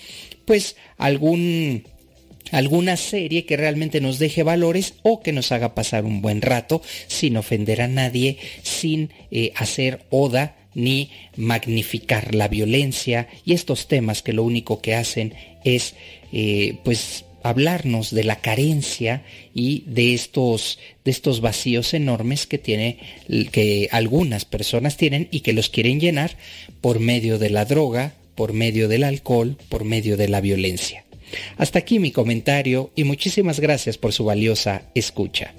[0.45, 1.84] pues algún
[2.51, 6.82] alguna serie que realmente nos deje valores o que nos haga pasar un buen rato
[7.07, 14.22] sin ofender a nadie, sin eh, hacer oda ni magnificar la violencia y estos temas
[14.22, 15.34] que lo único que hacen
[15.64, 15.95] es
[16.34, 19.24] eh, pues hablarnos de la carencia
[19.54, 23.00] y de estos, de estos vacíos enormes que tiene,
[23.52, 26.38] que algunas personas tienen y que los quieren llenar
[26.82, 31.06] por medio de la droga, por medio del alcohol, por medio de la violencia.
[31.58, 35.54] Hasta aquí mi comentario y muchísimas gracias por su valiosa escucha.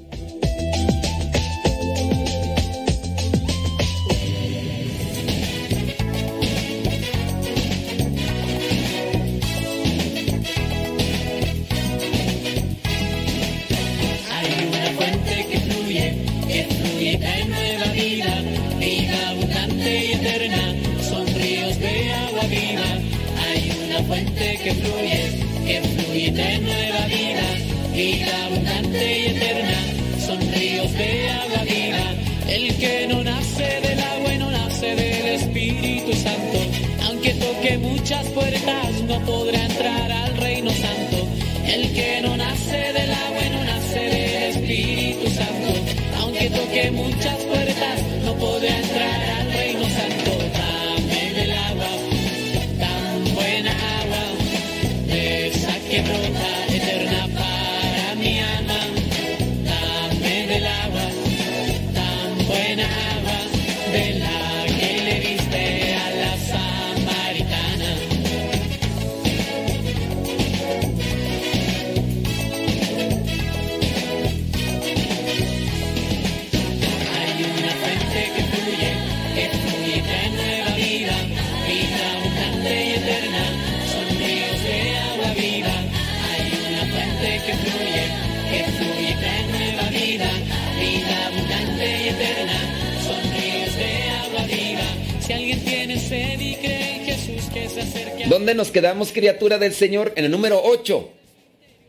[99.02, 100.12] ¿Dónde nos quedamos, criatura del Señor?
[100.14, 101.10] En el número 8.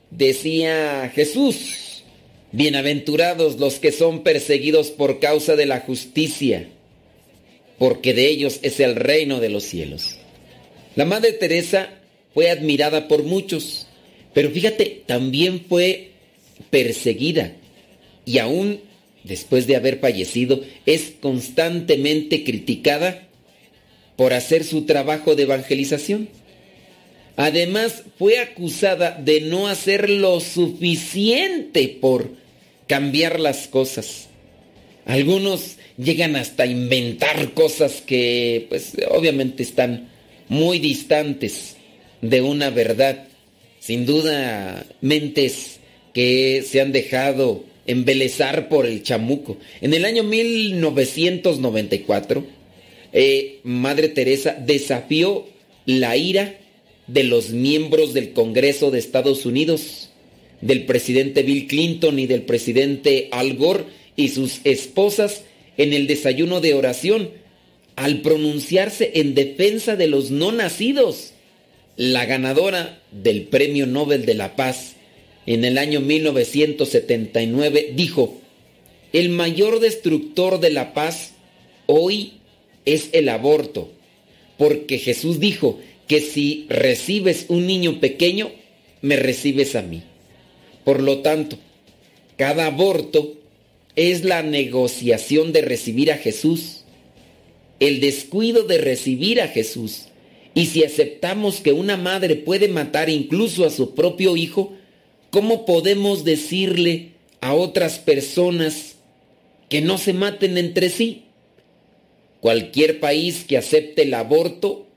[0.10, 2.04] Decía Jesús,
[2.52, 6.70] bienaventurados los que son perseguidos por causa de la justicia,
[7.78, 10.18] porque de ellos es el reino de los cielos.
[10.96, 11.90] La Madre Teresa
[12.34, 13.86] fue admirada por muchos,
[14.34, 16.14] pero fíjate, también fue
[16.72, 17.54] perseguida
[18.26, 18.80] y aún
[19.24, 23.28] después de haber fallecido es constantemente criticada
[24.16, 26.28] por hacer su trabajo de evangelización.
[27.36, 32.32] Además, fue acusada de no hacer lo suficiente por
[32.88, 34.30] cambiar las cosas.
[35.06, 40.10] Algunos llegan hasta inventar cosas que pues obviamente están
[40.48, 41.76] muy distantes
[42.22, 43.28] de una verdad.
[43.80, 45.80] Sin duda, mentes
[46.14, 49.58] que se han dejado embelezar por el chamuco.
[49.82, 52.46] En el año 1994,
[53.12, 55.48] eh, Madre Teresa desafió
[55.86, 56.60] la ira
[57.08, 60.10] de los miembros del Congreso de Estados Unidos,
[60.62, 63.86] del presidente Bill Clinton y del presidente Al Gore
[64.16, 65.44] y sus esposas
[65.78, 67.30] en el desayuno de oración
[67.96, 71.34] al pronunciarse en defensa de los no nacidos.
[71.96, 74.96] La ganadora del Premio Nobel de la Paz
[75.46, 78.40] en el año 1979 dijo,
[79.12, 81.34] el mayor destructor de la paz
[81.86, 82.34] hoy
[82.86, 83.92] es el aborto,
[84.58, 88.52] porque Jesús dijo que si recibes un niño pequeño,
[89.02, 90.04] me recibes a mí.
[90.84, 91.58] Por lo tanto,
[92.38, 93.36] cada aborto
[93.96, 96.84] es la negociación de recibir a Jesús,
[97.80, 100.06] el descuido de recibir a Jesús.
[100.56, 104.74] Y si aceptamos que una madre puede matar incluso a su propio hijo,
[105.32, 108.96] ¿cómo podemos decirle a otras personas
[109.70, 111.24] que no se maten entre sí?
[112.40, 114.88] Cualquier país que acepte el aborto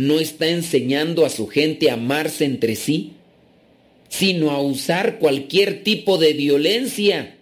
[0.00, 3.12] no está enseñando a su gente a amarse entre sí,
[4.08, 7.36] sino a usar cualquier tipo de violencia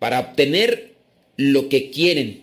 [0.00, 0.94] para obtener
[1.36, 2.42] lo que quieren.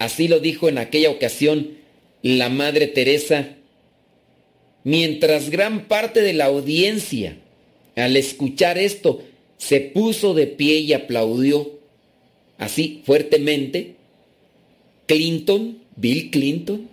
[0.00, 1.78] Así lo dijo en aquella ocasión
[2.22, 3.50] la Madre Teresa,
[4.82, 7.36] mientras gran parte de la audiencia,
[7.94, 9.22] al escuchar esto,
[9.58, 11.78] se puso de pie y aplaudió
[12.58, 13.94] así fuertemente,
[15.06, 16.88] Clinton, Bill Clinton,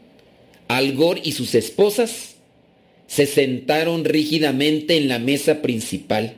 [0.69, 2.35] Al Gore y sus esposas
[3.07, 6.37] se sentaron rígidamente en la mesa principal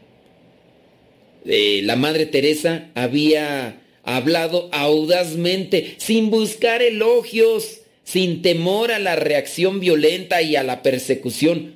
[1.46, 9.80] eh, la Madre Teresa había hablado audazmente, sin buscar elogios, sin temor a la reacción
[9.80, 11.76] violenta y a la persecución.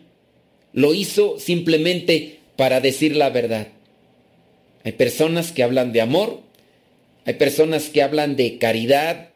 [0.73, 3.69] Lo hizo simplemente para decir la verdad.
[4.83, 6.41] Hay personas que hablan de amor,
[7.25, 9.29] hay personas que hablan de caridad,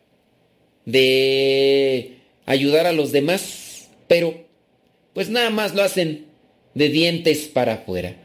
[0.86, 2.18] de
[2.50, 4.44] ayudar a los demás, pero
[5.14, 6.26] pues nada más lo hacen
[6.74, 8.16] de dientes para afuera.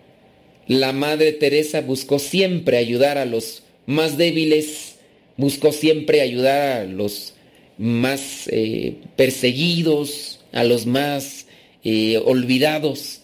[0.66, 4.94] La Madre Teresa buscó siempre ayudar a los más débiles,
[5.36, 7.34] buscó siempre ayudar a los
[7.76, 11.46] más eh, perseguidos, a los más
[11.84, 13.20] eh, olvidados.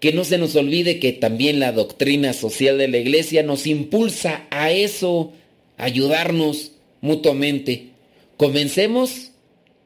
[0.00, 4.48] Que no se nos olvide que también la doctrina social de la iglesia nos impulsa
[4.50, 5.32] a eso,
[5.76, 7.90] ayudarnos mutuamente.
[8.36, 9.31] Comencemos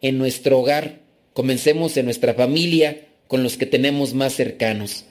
[0.03, 1.01] en nuestro hogar,
[1.33, 5.05] comencemos en nuestra familia, con los que tenemos más cercanos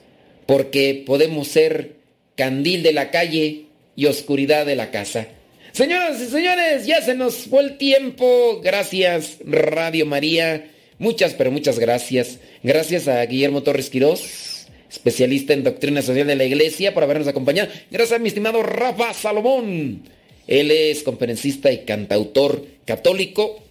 [0.45, 1.95] porque podemos ser
[2.35, 3.65] candil de la calle
[3.95, 5.27] y oscuridad de la casa.
[5.71, 8.61] Señoras y señores, ya se nos fue el tiempo.
[8.63, 10.71] Gracias, Radio María.
[10.99, 12.39] Muchas, pero muchas gracias.
[12.63, 17.69] Gracias a Guillermo Torres Quirós, especialista en doctrina social de la iglesia, por habernos acompañado.
[17.91, 20.03] Gracias a mi estimado Rafa Salomón.
[20.47, 23.64] Él es conferencista y cantautor católico.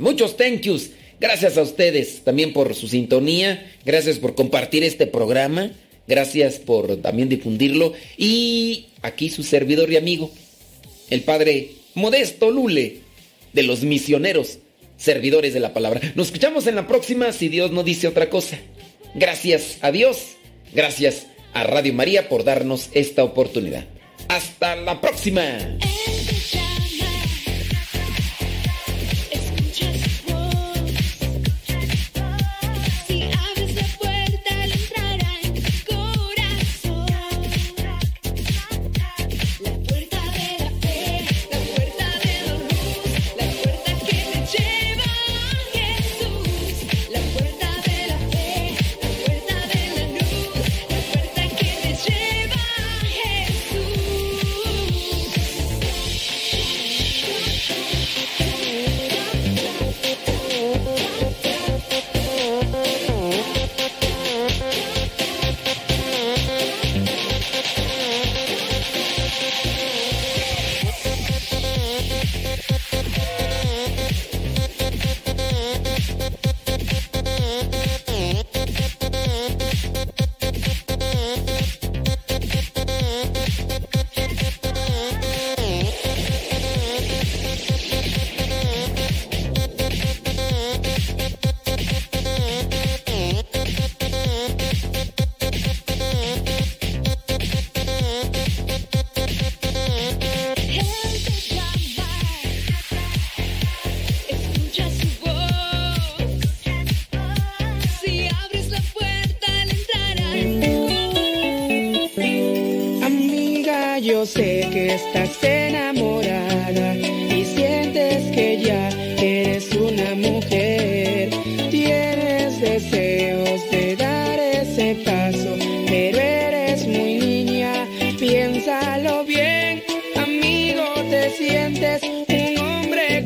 [0.00, 0.90] Muchos thank yous.
[1.20, 3.70] Gracias a ustedes también por su sintonía.
[3.84, 5.70] Gracias por compartir este programa.
[6.08, 7.92] Gracias por también difundirlo.
[8.16, 10.30] Y aquí su servidor y amigo,
[11.10, 13.00] el padre Modesto Lule,
[13.52, 14.58] de los misioneros,
[14.96, 16.00] servidores de la palabra.
[16.14, 18.58] Nos escuchamos en la próxima si Dios no dice otra cosa.
[19.14, 20.36] Gracias a Dios,
[20.72, 23.86] gracias a Radio María por darnos esta oportunidad.
[24.28, 25.78] Hasta la próxima.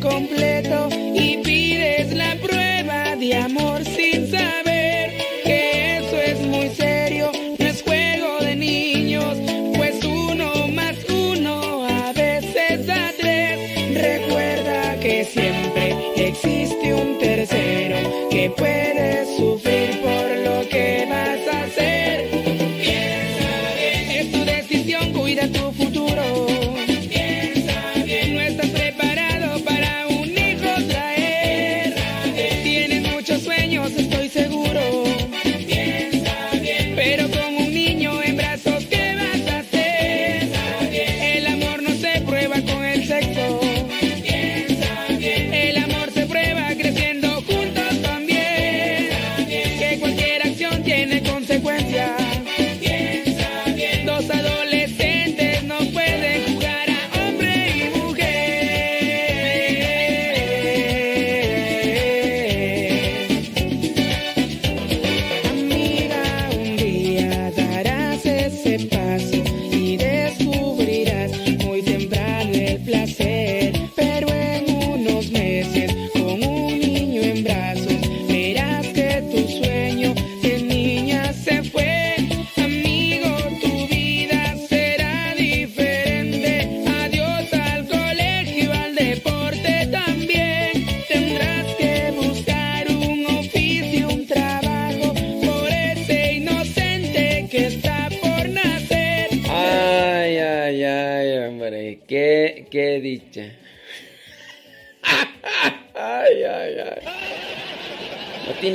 [0.05, 4.14] Completo y pides la prueba de amor sin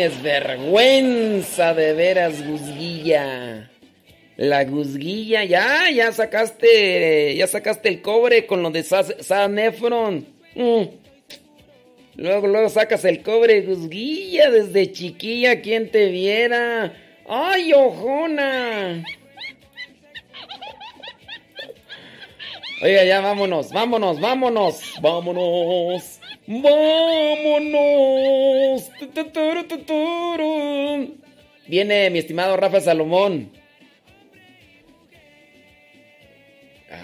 [0.10, 3.70] Tienes vergüenza de veras, Guzguilla.
[4.38, 10.26] La Guzguilla, ya, ya sacaste, ya sacaste el cobre con lo de Sa- San Efron.
[10.56, 10.84] Mm.
[12.16, 16.94] Luego, luego sacas el cobre, Guzguilla, desde chiquilla, quien te viera.
[17.28, 19.04] ¡Ay, ojona!
[22.82, 26.19] Oiga, ya vámonos, vámonos, vámonos, vámonos,
[26.50, 27.80] vámonos.
[31.68, 33.52] Viene mi estimado Rafa Salomón.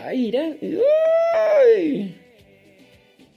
[0.04, 0.56] Ay, mira.
[1.78, 2.16] Ay.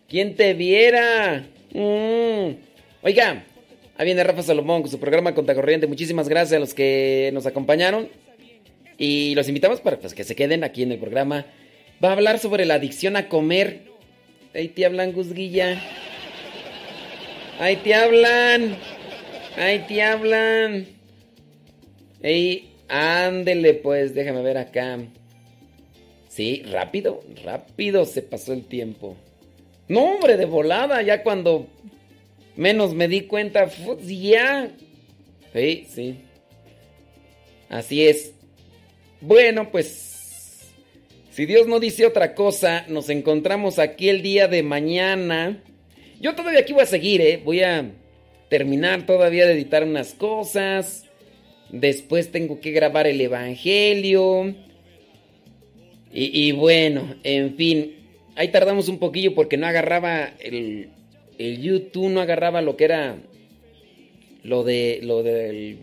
[0.09, 1.47] ¿Quién te viera?
[1.75, 2.57] Mm.
[3.03, 3.45] Oiga,
[3.99, 5.87] ahí viene Rafa Salomón con su programa Contacorriente.
[5.87, 8.09] Muchísimas gracias a los que nos acompañaron.
[8.97, 11.45] Y los invitamos para pues, que se queden aquí en el programa.
[12.03, 13.88] Va a hablar sobre la adicción a comer.
[14.55, 15.81] Ahí te hablan, Guzguilla.
[17.59, 18.77] Ahí te hablan.
[19.57, 20.87] Ahí te hablan.
[22.23, 24.99] Ey, ándele pues, déjame ver acá.
[26.29, 29.17] Sí, rápido, rápido se pasó el tiempo.
[29.89, 31.67] No, hombre, de volada, ya cuando
[32.57, 33.69] menos me di cuenta,
[34.07, 34.71] ya.
[35.53, 36.21] Sí, sí.
[37.69, 38.33] Así es.
[39.21, 40.08] Bueno, pues
[41.39, 45.63] si Dios no dice otra cosa, nos encontramos aquí el día de mañana.
[46.21, 47.41] Yo todavía aquí voy a seguir, ¿eh?
[47.45, 47.93] Voy a
[48.49, 51.05] terminar todavía de editar unas cosas.
[51.71, 54.53] Después tengo que grabar el Evangelio.
[56.13, 57.95] Y, bueno, en fin.
[58.35, 60.89] Ahí tardamos un poquillo porque no agarraba el,
[61.39, 63.17] el YouTube, no agarraba lo que era
[64.43, 65.79] lo de lo del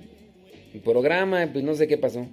[0.84, 2.28] programa, pues no sé qué pasó.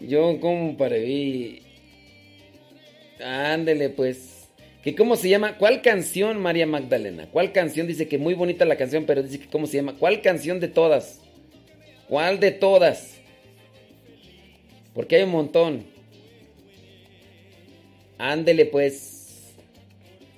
[0.00, 1.62] Yo como para vi.
[3.24, 4.48] Ándele pues.
[4.82, 5.58] ¿Que cómo se llama?
[5.58, 7.28] ¿Cuál canción, María Magdalena?
[7.30, 7.86] ¿Cuál canción?
[7.86, 9.96] Dice que muy bonita la canción, pero dice que cómo se llama.
[9.98, 11.20] ¿Cuál canción de todas?
[12.08, 13.16] ¿Cuál de todas?
[14.94, 15.84] Porque hay un montón.
[18.18, 19.52] Ándele pues.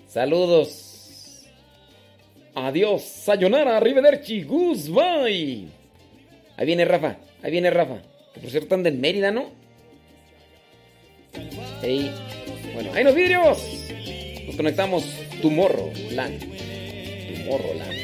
[0.08, 1.46] Saludos.
[2.54, 3.02] Adiós.
[3.02, 5.66] Sayonara, arrivederci, goodbye.
[6.56, 7.18] Ahí viene Rafa.
[7.42, 8.02] Ahí viene Rafa.
[8.40, 9.50] Por cierto anda en Mérida, ¿no?
[11.82, 12.10] Ey.
[12.74, 13.58] Bueno, ahí nos vidrios.
[14.46, 15.04] Nos conectamos
[15.42, 16.40] tomorrow, land.
[16.40, 17.99] Tomorrow, land.